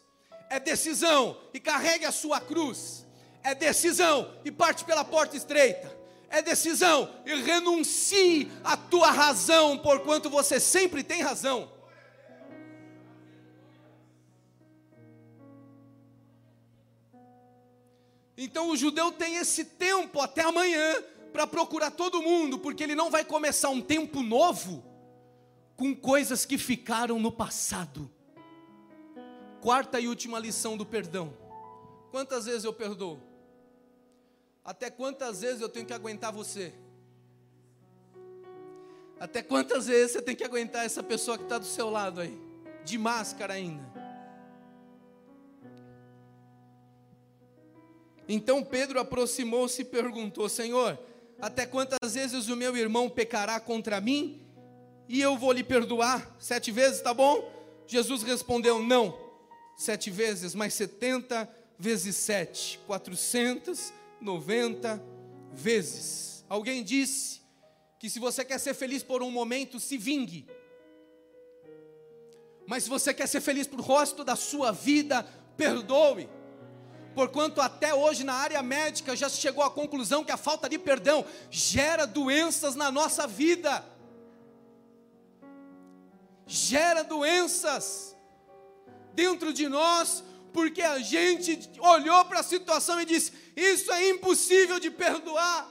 É 0.49 0.61
decisão 0.61 1.37
e 1.53 1.59
carregue 1.59 2.05
a 2.05 2.13
sua 2.13 2.41
cruz. 2.41 3.05
É 3.43 3.53
decisão 3.53 4.33
e 4.45 4.53
parte 4.53 4.85
pela 4.85 5.05
porta 5.05 5.37
estreita. 5.37 5.99
É 6.29 6.41
decisão 6.41 7.11
e 7.27 7.35
renuncie 7.35 8.49
a 8.63 8.77
tua 8.77 9.11
razão, 9.11 9.77
porquanto 9.77 10.31
você 10.31 10.61
sempre 10.61 11.03
tem 11.03 11.21
razão. 11.21 11.69
Então 18.43 18.71
o 18.71 18.77
judeu 18.77 19.13
tem 19.13 19.37
esse 19.37 19.67
tempo 19.67 20.19
até 20.19 20.41
amanhã 20.41 21.05
para 21.31 21.47
procurar 21.47 21.91
todo 21.91 22.23
mundo, 22.23 22.59
porque 22.59 22.83
ele 22.83 22.95
não 22.95 23.11
vai 23.11 23.23
começar 23.23 23.69
um 23.69 23.83
tempo 23.83 24.23
novo 24.23 24.83
com 25.77 25.95
coisas 25.95 26.47
que 26.47 26.57
ficaram 26.57 27.21
no 27.21 27.31
passado. 27.31 28.11
Quarta 29.61 30.01
e 30.01 30.09
última 30.09 30.39
lição 30.39 30.75
do 30.75 30.87
perdão. 30.87 31.37
Quantas 32.11 32.47
vezes 32.47 32.65
eu 32.65 32.73
perdoo? 32.73 33.21
Até 34.65 34.89
quantas 34.89 35.43
vezes 35.43 35.61
eu 35.61 35.69
tenho 35.69 35.85
que 35.85 35.93
aguentar 35.93 36.33
você? 36.33 36.73
Até 39.19 39.43
quantas 39.43 39.87
vezes 39.87 40.13
você 40.13 40.23
tem 40.23 40.35
que 40.35 40.45
aguentar 40.45 40.87
essa 40.87 41.03
pessoa 41.03 41.37
que 41.37 41.45
está 41.45 41.59
do 41.59 41.67
seu 41.67 41.91
lado 41.91 42.23
aí? 42.23 42.41
De 42.87 42.97
máscara 42.97 43.53
ainda. 43.53 43.90
Então 48.33 48.63
Pedro 48.63 49.01
aproximou-se 49.01 49.83
e 49.83 49.85
perguntou: 49.85 50.49
Senhor, 50.49 50.97
até 51.41 51.67
quantas 51.67 52.15
vezes 52.15 52.49
o 52.49 52.55
meu 52.55 52.77
irmão 52.77 53.11
pecará 53.11 53.59
contra 53.59 54.01
mim 54.01 54.41
e 55.09 55.21
eu 55.21 55.37
vou 55.37 55.51
lhe 55.51 55.65
perdoar? 55.65 56.37
Sete 56.39 56.71
vezes, 56.71 57.01
tá 57.01 57.13
bom? 57.13 57.53
Jesus 57.89 58.23
respondeu: 58.23 58.81
Não, 58.81 59.19
sete 59.77 60.13
vezes, 60.13 60.55
mas 60.55 60.75
setenta 60.75 61.53
vezes 61.77 62.15
sete, 62.15 62.79
quatrocentas 62.87 63.93
noventa 64.21 65.03
vezes. 65.51 66.45
Alguém 66.49 66.85
disse 66.85 67.41
que 67.99 68.09
se 68.09 68.21
você 68.21 68.45
quer 68.45 68.61
ser 68.61 68.75
feliz 68.75 69.03
por 69.03 69.25
um 69.25 69.31
momento, 69.33 69.81
se 69.81 69.99
vingue. 69.99 70.47
Mas 72.65 72.85
se 72.85 72.89
você 72.89 73.13
quer 73.13 73.27
ser 73.27 73.41
feliz 73.41 73.67
por 73.67 73.81
o 73.81 73.83
resto 73.83 74.23
da 74.23 74.37
sua 74.37 74.71
vida, 74.71 75.25
perdoe 75.57 76.29
porquanto 77.21 77.61
até 77.61 77.93
hoje 77.95 78.25
na 78.25 78.33
área 78.33 78.63
médica 78.63 79.15
já 79.15 79.29
se 79.29 79.39
chegou 79.39 79.63
à 79.63 79.71
conclusão 79.71 80.25
que 80.25 80.33
a 80.33 80.39
falta 80.39 80.67
de 80.71 80.79
perdão 80.79 81.23
gera 81.51 82.07
doenças 82.07 82.75
na 82.75 82.91
nossa 82.91 83.27
vida. 83.27 83.85
Gera 86.47 87.05
doenças 87.05 88.17
dentro 89.13 89.53
de 89.53 89.69
nós, 89.69 90.25
porque 90.51 90.81
a 90.81 90.99
gente 90.99 91.71
olhou 91.79 92.25
para 92.25 92.41
a 92.41 92.43
situação 92.43 92.99
e 93.03 93.05
disse: 93.05 93.33
Isso 93.55 93.93
é 93.93 94.09
impossível 94.09 94.81
de 94.81 94.91
perdoar. 94.91 95.69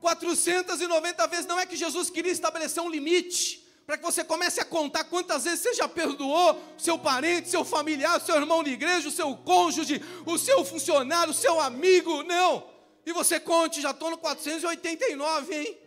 490 0.00 1.26
vezes, 1.26 1.46
não 1.46 1.58
é 1.58 1.66
que 1.66 1.74
Jesus 1.74 2.08
queria 2.08 2.30
estabelecer 2.30 2.80
um 2.80 2.88
limite, 2.88 3.61
para 3.86 3.96
que 3.96 4.04
você 4.04 4.24
comece 4.24 4.60
a 4.60 4.64
contar 4.64 5.04
quantas 5.04 5.44
vezes 5.44 5.60
você 5.60 5.74
já 5.74 5.88
perdoou 5.88 6.60
seu 6.78 6.98
parente, 6.98 7.48
seu 7.48 7.64
familiar, 7.64 8.20
seu 8.20 8.36
irmão 8.36 8.62
de 8.62 8.70
igreja, 8.70 9.08
o 9.08 9.12
seu 9.12 9.36
cônjuge, 9.36 10.00
o 10.24 10.38
seu 10.38 10.64
funcionário, 10.64 11.32
o 11.32 11.34
seu 11.34 11.60
amigo. 11.60 12.22
Não. 12.22 12.70
E 13.04 13.12
você 13.12 13.40
conte, 13.40 13.80
já 13.80 13.90
estou 13.90 14.10
no 14.10 14.18
489, 14.18 15.54
hein? 15.54 15.78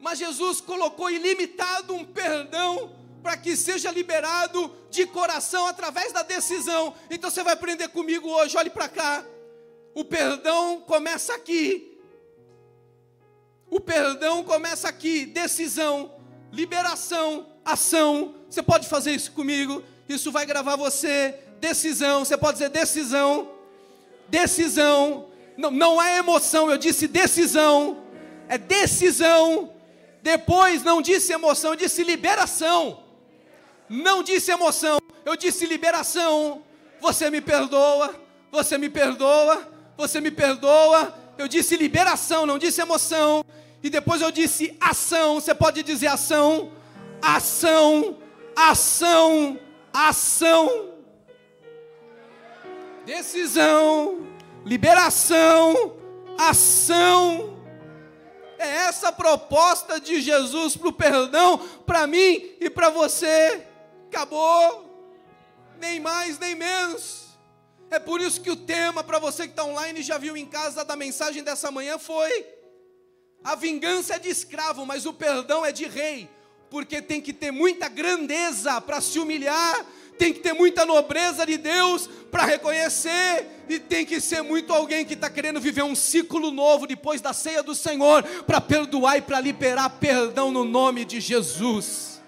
Mas 0.00 0.18
Jesus 0.18 0.60
colocou 0.60 1.10
ilimitado 1.10 1.94
um 1.94 2.04
perdão 2.04 2.96
para 3.22 3.36
que 3.36 3.56
seja 3.56 3.90
liberado 3.90 4.74
de 4.90 5.06
coração 5.06 5.66
através 5.66 6.12
da 6.12 6.22
decisão. 6.22 6.94
Então 7.10 7.30
você 7.30 7.42
vai 7.42 7.52
aprender 7.52 7.88
comigo 7.88 8.28
hoje, 8.28 8.56
olhe 8.56 8.70
para 8.70 8.88
cá. 8.88 9.24
O 9.94 10.04
perdão 10.04 10.80
começa 10.82 11.34
aqui, 11.34 11.87
o 13.70 13.80
perdão 13.80 14.42
começa 14.42 14.88
aqui, 14.88 15.26
decisão, 15.26 16.10
liberação, 16.52 17.46
ação. 17.64 18.34
Você 18.48 18.62
pode 18.62 18.88
fazer 18.88 19.12
isso 19.12 19.32
comigo? 19.32 19.82
Isso 20.08 20.32
vai 20.32 20.46
gravar 20.46 20.76
você. 20.76 21.34
Decisão, 21.60 22.24
você 22.24 22.36
pode 22.36 22.58
dizer 22.58 22.70
decisão. 22.70 23.50
Decisão. 24.28 25.26
Não, 25.56 25.70
não 25.70 26.02
é 26.02 26.18
emoção, 26.18 26.70
eu 26.70 26.78
disse 26.78 27.06
decisão. 27.06 27.98
É 28.48 28.56
decisão. 28.56 29.72
Depois 30.22 30.82
não 30.82 31.02
disse 31.02 31.32
emoção, 31.32 31.72
eu 31.72 31.76
disse 31.76 32.02
liberação. 32.02 33.02
Não 33.88 34.22
disse 34.22 34.50
emoção, 34.50 34.98
eu 35.24 35.36
disse 35.36 35.66
liberação. 35.66 36.62
Você 37.00 37.30
me 37.30 37.40
perdoa, 37.40 38.14
você 38.50 38.76
me 38.78 38.88
perdoa, 38.88 39.68
você 39.96 40.20
me 40.20 40.30
perdoa. 40.30 41.14
Eu 41.36 41.46
disse 41.46 41.76
liberação, 41.76 42.44
não 42.44 42.58
disse 42.58 42.80
emoção. 42.80 43.44
E 43.82 43.90
depois 43.90 44.20
eu 44.20 44.30
disse 44.30 44.76
ação. 44.80 45.36
Você 45.36 45.54
pode 45.54 45.82
dizer 45.82 46.08
ação, 46.08 46.72
ação, 47.22 48.18
ação, 48.56 49.58
ação. 49.92 50.94
Decisão, 53.04 54.26
liberação, 54.64 55.96
ação. 56.36 57.56
É 58.58 58.68
essa 58.68 59.08
a 59.08 59.12
proposta 59.12 60.00
de 60.00 60.20
Jesus 60.20 60.76
para 60.76 60.88
o 60.88 60.92
perdão, 60.92 61.58
para 61.86 62.06
mim 62.06 62.56
e 62.60 62.68
para 62.68 62.90
você. 62.90 63.64
Acabou. 64.08 64.86
Nem 65.78 66.00
mais, 66.00 66.38
nem 66.38 66.56
menos. 66.56 67.28
É 67.90 67.98
por 67.98 68.20
isso 68.20 68.40
que 68.40 68.50
o 68.50 68.56
tema, 68.56 69.02
para 69.02 69.18
você 69.18 69.44
que 69.44 69.52
está 69.52 69.64
online 69.64 70.00
e 70.00 70.02
já 70.02 70.18
viu 70.18 70.36
em 70.36 70.44
casa 70.44 70.84
da 70.84 70.96
mensagem 70.96 71.42
dessa 71.42 71.70
manhã, 71.70 71.98
foi 71.98 72.57
a 73.42 73.54
vingança 73.54 74.14
é 74.14 74.18
de 74.18 74.28
escravo, 74.28 74.84
mas 74.84 75.06
o 75.06 75.12
perdão 75.12 75.64
é 75.64 75.72
de 75.72 75.86
rei, 75.86 76.28
porque 76.70 77.00
tem 77.00 77.20
que 77.20 77.32
ter 77.32 77.50
muita 77.50 77.88
grandeza 77.88 78.80
para 78.80 79.00
se 79.00 79.18
humilhar, 79.18 79.86
tem 80.18 80.32
que 80.32 80.40
ter 80.40 80.52
muita 80.52 80.84
nobreza 80.84 81.46
de 81.46 81.56
Deus 81.56 82.08
para 82.30 82.44
reconhecer, 82.44 83.46
e 83.68 83.78
tem 83.78 84.04
que 84.04 84.20
ser 84.20 84.42
muito 84.42 84.72
alguém 84.72 85.04
que 85.04 85.14
está 85.14 85.30
querendo 85.30 85.60
viver 85.60 85.84
um 85.84 85.94
ciclo 85.94 86.50
novo 86.50 86.86
depois 86.86 87.20
da 87.20 87.32
ceia 87.32 87.62
do 87.62 87.74
Senhor, 87.74 88.22
para 88.46 88.60
perdoar 88.60 89.16
e 89.18 89.22
para 89.22 89.40
liberar 89.40 89.88
perdão 89.90 90.50
no 90.50 90.64
nome 90.64 91.04
de 91.04 91.20
Jesus. 91.20 92.20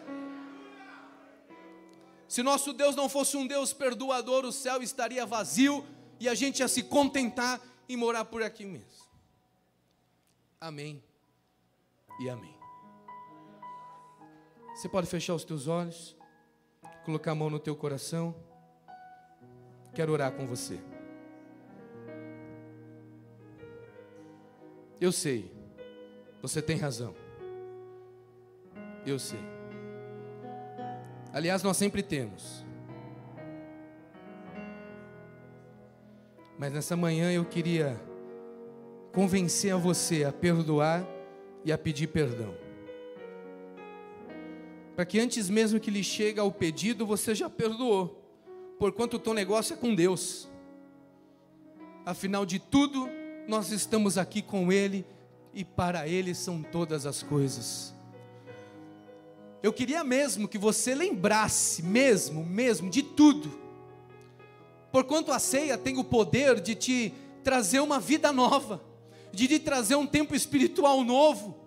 Se 2.29 2.45
nosso 2.45 2.73
Deus 2.73 2.95
não 2.95 3.09
fosse 3.09 3.37
um 3.37 3.45
Deus 3.45 3.73
perdoador, 3.73 4.45
o 4.45 4.53
céu 4.53 4.81
estaria 4.81 5.27
vazio 5.27 5.85
e 6.21 6.29
a 6.29 6.35
gente 6.35 6.61
ia 6.61 6.69
se 6.69 6.85
contentar 6.85 7.61
em 7.89 7.97
morar 7.97 8.25
por 8.25 8.41
aqui 8.41 8.65
mesmo. 8.65 9.10
Amém 10.61 11.03
e 12.21 12.29
amém. 12.29 12.55
Você 14.75 14.91
pode 14.91 15.07
fechar 15.07 15.35
os 15.35 15.43
teus 15.43 15.67
olhos, 15.67 16.15
colocar 17.03 17.33
a 17.33 17.35
mão 17.35 17.49
no 17.49 17.59
teu 17.59 17.75
coração. 17.75 18.35
quero 19.95 20.13
orar 20.13 20.33
com 20.33 20.47
você. 20.47 20.79
Eu 25.01 25.11
sei, 25.11 25.51
você 26.43 26.61
tem 26.61 26.77
razão. 26.77 27.15
Eu 29.07 29.19
sei. 29.19 29.41
Aliás, 31.33 31.63
nós 31.63 31.79
sempre 31.79 32.03
temos. 32.03 32.67
Mas 36.59 36.71
nessa 36.71 36.95
manhã 36.95 37.33
eu 37.33 37.47
queria 37.47 38.10
convencer 39.13 39.73
a 39.73 39.77
você 39.77 40.25
a 40.25 40.33
perdoar 40.33 41.07
e 41.65 41.73
a 41.73 41.79
pedir 41.79 42.07
perdão. 42.09 42.55
Para 44.95 45.05
que 45.05 45.19
antes 45.19 45.49
mesmo 45.49 45.81
que 45.81 45.91
lhe 45.91 46.05
chegue 46.05 46.41
o 46.41 46.53
pedido, 46.53 47.07
você 47.07 47.35
já 47.35 47.49
perdoou, 47.49 48.23
porquanto 48.79 49.17
o 49.17 49.21
teu 49.21 49.33
negócio 49.33 49.75
é 49.75 49.77
com 49.77 49.95
Deus. 49.95 50.49
Afinal 52.05 52.45
de 52.45 52.59
tudo, 52.59 53.09
nós 53.47 53.71
estamos 53.71 54.19
aqui 54.19 54.43
com 54.43 54.73
Ele 54.73 55.07
e 55.55 55.65
para 55.65 56.07
Ele 56.07 56.35
são 56.35 56.63
todas 56.63 57.07
as 57.07 57.23
coisas. 57.23 57.95
Eu 59.63 59.73
queria 59.73 60.03
mesmo 60.03 60.49
que 60.49 60.57
você 60.57 60.95
lembrasse, 60.95 61.83
mesmo, 61.83 62.45
mesmo, 62.45 62.89
de 62.89 63.03
tudo. 63.03 63.59
Porquanto 64.91 65.31
a 65.31 65.39
ceia 65.39 65.77
tem 65.77 65.99
o 65.99 66.05
poder 66.05 66.61
de 66.61 66.75
te 66.75 67.15
trazer 67.45 67.81
uma 67.81 68.01
vida 68.01 68.33
nova, 68.33 68.81
de 69.33 69.49
te 69.49 69.59
trazer 69.59 69.95
um 69.97 70.07
tempo 70.07 70.35
espiritual 70.35 71.03
novo. 71.05 71.59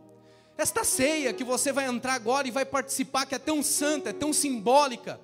Esta 0.57 0.83
ceia 0.83 1.33
que 1.33 1.43
você 1.43 1.71
vai 1.71 1.85
entrar 1.85 2.13
agora 2.13 2.47
e 2.47 2.51
vai 2.51 2.65
participar, 2.65 3.25
que 3.25 3.35
é 3.35 3.39
tão 3.39 3.63
santa, 3.63 4.11
é 4.11 4.13
tão 4.13 4.31
simbólica, 4.31 5.19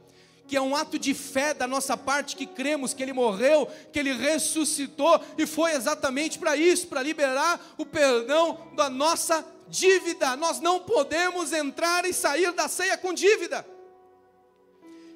que 0.48 0.58
é 0.58 0.62
um 0.62 0.76
ato 0.76 0.98
de 0.98 1.14
fé 1.14 1.54
da 1.54 1.68
nossa 1.68 1.96
parte 1.96 2.36
que 2.36 2.48
cremos 2.48 2.94
que 2.94 3.04
ele 3.04 3.14
morreu, 3.14 3.68
que 3.94 4.00
ele 4.00 4.14
ressuscitou 4.14 5.22
e 5.38 5.46
foi 5.46 5.74
exatamente 5.74 6.40
para 6.40 6.58
isso, 6.58 6.88
para 6.88 7.04
liberar 7.04 7.76
o 7.78 7.86
perdão 7.86 8.68
da 8.76 8.90
nossa 8.90 9.46
dívida. 9.68 10.36
Nós 10.36 10.60
não 10.60 10.80
podemos 10.80 11.54
entrar 11.54 12.04
e 12.06 12.14
sair 12.14 12.52
da 12.52 12.68
ceia 12.68 12.98
com 12.98 13.14
dívida. 13.14 13.64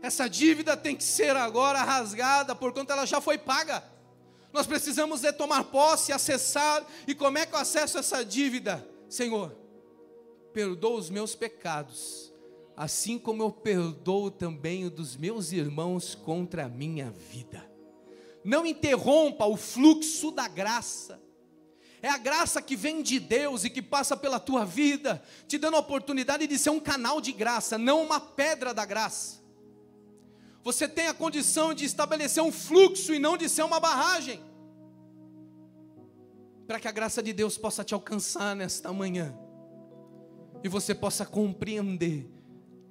Essa 0.04 0.28
dívida 0.28 0.78
tem 0.78 0.96
que 0.96 1.04
ser 1.04 1.36
agora 1.36 1.82
rasgada, 1.82 2.54
porquanto 2.54 2.92
ela 2.92 3.06
já 3.06 3.20
foi 3.20 3.38
paga. 3.38 3.84
Nós 4.54 4.68
precisamos 4.68 5.22
de 5.22 5.34
tomar 5.34 5.66
posse, 5.66 6.14
acessar. 6.14 6.86
E 7.08 7.14
como 7.14 7.38
é 7.38 7.46
que 7.46 7.56
eu 7.56 7.60
acesso 7.60 7.98
essa 7.98 8.24
dívida? 8.24 8.88
Senhor, 9.10 9.58
perdoa 10.54 11.00
os 11.00 11.10
meus 11.10 11.36
pecados 11.36 12.34
assim 12.76 13.18
como 13.18 13.44
eu 13.44 13.52
perdoo 13.52 14.32
também 14.32 14.86
o 14.86 14.90
dos 14.90 15.16
meus 15.16 15.52
irmãos 15.52 16.16
contra 16.16 16.66
a 16.66 16.70
minha 16.70 17.12
vida. 17.12 17.70
Não 18.44 18.66
interrompa 18.66 19.46
o 19.46 19.56
fluxo 19.56 20.32
da 20.32 20.48
graça. 20.48 21.22
É 22.02 22.10
a 22.10 22.18
graça 22.18 22.62
que 22.62 22.76
vem 22.76 23.02
de 23.02 23.20
Deus 23.20 23.64
e 23.64 23.70
que 23.70 23.82
passa 23.82 24.18
pela 24.18 24.40
tua 24.40 24.66
vida, 24.66 25.24
te 25.48 25.58
dando 25.58 25.78
a 25.78 25.80
oportunidade 25.80 26.46
de 26.46 26.60
ser 26.60 26.70
um 26.70 26.80
canal 26.80 27.22
de 27.22 27.32
graça, 27.32 27.78
não 27.78 28.04
uma 28.04 28.20
pedra 28.20 28.74
da 28.74 28.86
graça. 28.86 29.42
Você 30.64 30.88
tem 30.88 31.08
a 31.08 31.14
condição 31.14 31.74
de 31.74 31.84
estabelecer 31.84 32.42
um 32.42 32.52
fluxo 32.52 33.14
e 33.14 33.20
não 33.20 33.36
de 33.36 33.50
ser 33.50 33.64
uma 33.64 33.80
barragem. 33.80 34.42
Para 36.66 36.80
que 36.80 36.88
a 36.88 36.92
graça 36.92 37.22
de 37.22 37.34
Deus 37.34 37.58
possa 37.58 37.84
te 37.84 37.94
alcançar 37.94 38.56
nesta 38.56 38.92
manhã 38.94 39.38
e 40.64 40.70
você 40.70 40.96
possa 40.96 41.26
compreender 41.26 42.32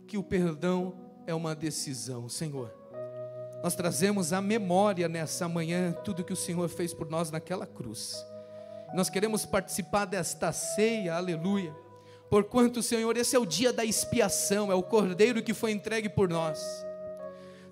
que 0.07 0.19
o 0.19 0.23
perdão 0.23 0.95
é 1.27 1.35
uma 1.35 1.55
decisão, 1.55 2.29
Senhor. 2.29 2.71
Nós 3.63 3.75
trazemos 3.75 4.33
à 4.33 4.43
memória 4.43 5.09
nessa 5.09 5.49
manhã 5.49 5.93
tudo 6.05 6.25
que 6.25 6.33
o 6.33 6.37
Senhor 6.37 6.69
fez 6.69 6.93
por 6.93 7.09
nós 7.09 7.31
naquela 7.31 7.67
cruz. 7.67 8.15
Nós 8.93 9.09
queremos 9.09 9.47
participar 9.47 10.05
desta 10.05 10.53
ceia, 10.53 11.15
aleluia. 11.15 11.75
Porquanto, 12.29 12.83
Senhor, 12.83 13.17
esse 13.17 13.35
é 13.35 13.39
o 13.39 13.47
dia 13.47 13.73
da 13.73 13.85
expiação, 13.85 14.71
é 14.71 14.75
o 14.75 14.83
cordeiro 14.83 15.43
que 15.43 15.55
foi 15.55 15.71
entregue 15.71 16.11
por 16.11 16.29
nós. 16.29 16.61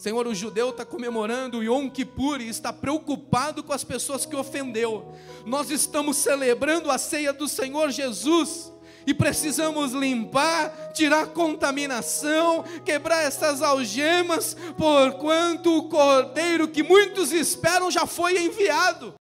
Senhor, 0.00 0.26
o 0.26 0.34
judeu 0.34 0.70
está 0.70 0.82
comemorando 0.82 1.62
Yom 1.62 1.90
Kippur 1.90 2.40
e 2.40 2.48
está 2.48 2.72
preocupado 2.72 3.62
com 3.62 3.70
as 3.70 3.84
pessoas 3.84 4.24
que 4.24 4.34
ofendeu. 4.34 5.14
Nós 5.44 5.70
estamos 5.70 6.16
celebrando 6.16 6.90
a 6.90 6.96
ceia 6.96 7.34
do 7.34 7.46
Senhor 7.46 7.90
Jesus 7.90 8.72
e 9.06 9.12
precisamos 9.12 9.92
limpar, 9.92 10.94
tirar 10.94 11.26
contaminação, 11.26 12.64
quebrar 12.82 13.24
essas 13.24 13.60
algemas, 13.60 14.56
porquanto 14.78 15.76
o 15.76 15.90
cordeiro 15.90 16.66
que 16.66 16.82
muitos 16.82 17.30
esperam 17.30 17.90
já 17.90 18.06
foi 18.06 18.42
enviado. 18.42 19.12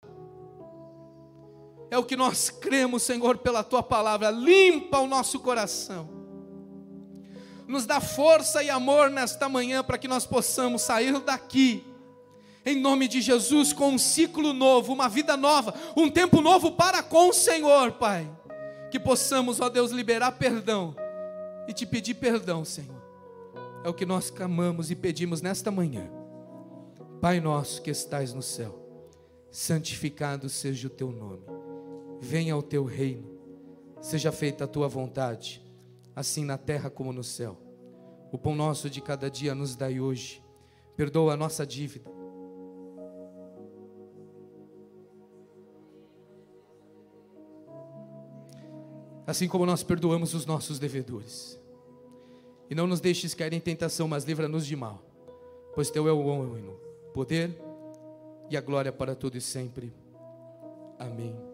É 1.92 1.98
o 1.98 2.06
que 2.06 2.16
nós 2.16 2.50
cremos, 2.50 3.04
Senhor, 3.04 3.40
pela 3.40 3.66
tua 3.66 3.84
palavra. 3.84 4.32
Limpa 4.32 5.00
o 5.00 5.08
nosso 5.08 5.42
coração. 5.42 6.19
Nos 7.70 7.86
dá 7.86 8.02
força 8.02 8.62
e 8.62 8.70
amor 8.70 9.10
nesta 9.10 9.48
manhã 9.48 9.82
para 9.82 9.98
que 9.98 10.10
nós 10.10 10.26
possamos 10.26 10.82
sair 10.82 11.18
daqui 11.20 11.86
em 12.66 12.76
nome 12.76 13.08
de 13.08 13.22
Jesus, 13.22 13.72
com 13.72 13.92
um 13.92 13.98
ciclo 13.98 14.52
novo, 14.52 14.92
uma 14.92 15.08
vida 15.08 15.38
nova, 15.38 15.74
um 15.96 16.10
tempo 16.10 16.42
novo 16.42 16.74
para 16.74 17.02
com 17.02 17.30
o 17.30 17.34
Senhor, 17.34 17.94
Pai 17.94 18.30
que 18.90 19.00
possamos, 19.00 19.60
ó 19.60 19.70
Deus, 19.70 19.92
liberar 19.92 20.34
perdão 20.34 20.96
e 21.68 21.74
te 21.74 21.86
pedir 21.86 22.16
perdão, 22.16 22.66
Senhor. 22.66 23.00
É 23.84 23.90
o 23.90 23.94
que 23.94 24.06
nós 24.06 24.30
clamamos 24.30 24.92
e 24.92 24.96
pedimos 24.96 25.42
nesta 25.42 25.72
manhã. 25.72 26.10
Pai 27.22 27.40
nosso 27.40 27.82
que 27.82 27.92
estais 27.92 28.34
no 28.34 28.42
céu, 28.42 28.78
santificado 29.52 30.50
seja 30.50 30.88
o 30.88 30.90
teu 30.90 31.12
nome. 31.12 31.44
Venha 32.20 32.58
o 32.58 32.64
teu 32.64 32.84
reino. 32.84 33.38
Seja 34.02 34.32
feita 34.32 34.64
a 34.64 34.68
tua 34.68 34.88
vontade, 34.88 35.62
assim 36.20 36.44
na 36.44 36.58
terra 36.58 36.90
como 36.90 37.14
no 37.14 37.24
céu. 37.24 37.58
O 38.32 38.38
pão 38.38 38.54
nosso 38.54 38.90
de 38.90 39.02
cada 39.02 39.30
dia 39.30 39.56
nos 39.56 39.76
dai 39.76 40.00
hoje. 40.00 40.44
Perdoa 40.96 41.34
a 41.34 41.38
nossa 41.38 41.66
dívida 41.66 42.20
assim 49.30 49.48
como 49.48 49.64
nós 49.64 49.84
perdoamos 49.84 50.34
os 50.34 50.46
nossos 50.48 50.80
devedores. 50.80 51.60
E 52.68 52.74
não 52.74 52.88
nos 52.88 53.00
deixes 53.00 53.36
cair 53.36 53.54
em 53.54 53.60
tentação, 53.60 54.08
mas 54.08 54.24
livra-nos 54.24 54.66
de 54.66 54.76
mal, 54.76 55.04
pois 55.76 55.92
teu 55.92 56.08
é 56.08 56.12
o 56.12 56.80
poder 57.14 57.56
e 58.50 58.58
a 58.58 58.62
glória 58.62 58.92
para 58.92 59.14
todo 59.16 59.38
e 59.38 59.42
sempre. 59.42 59.94
Amém. 60.98 61.49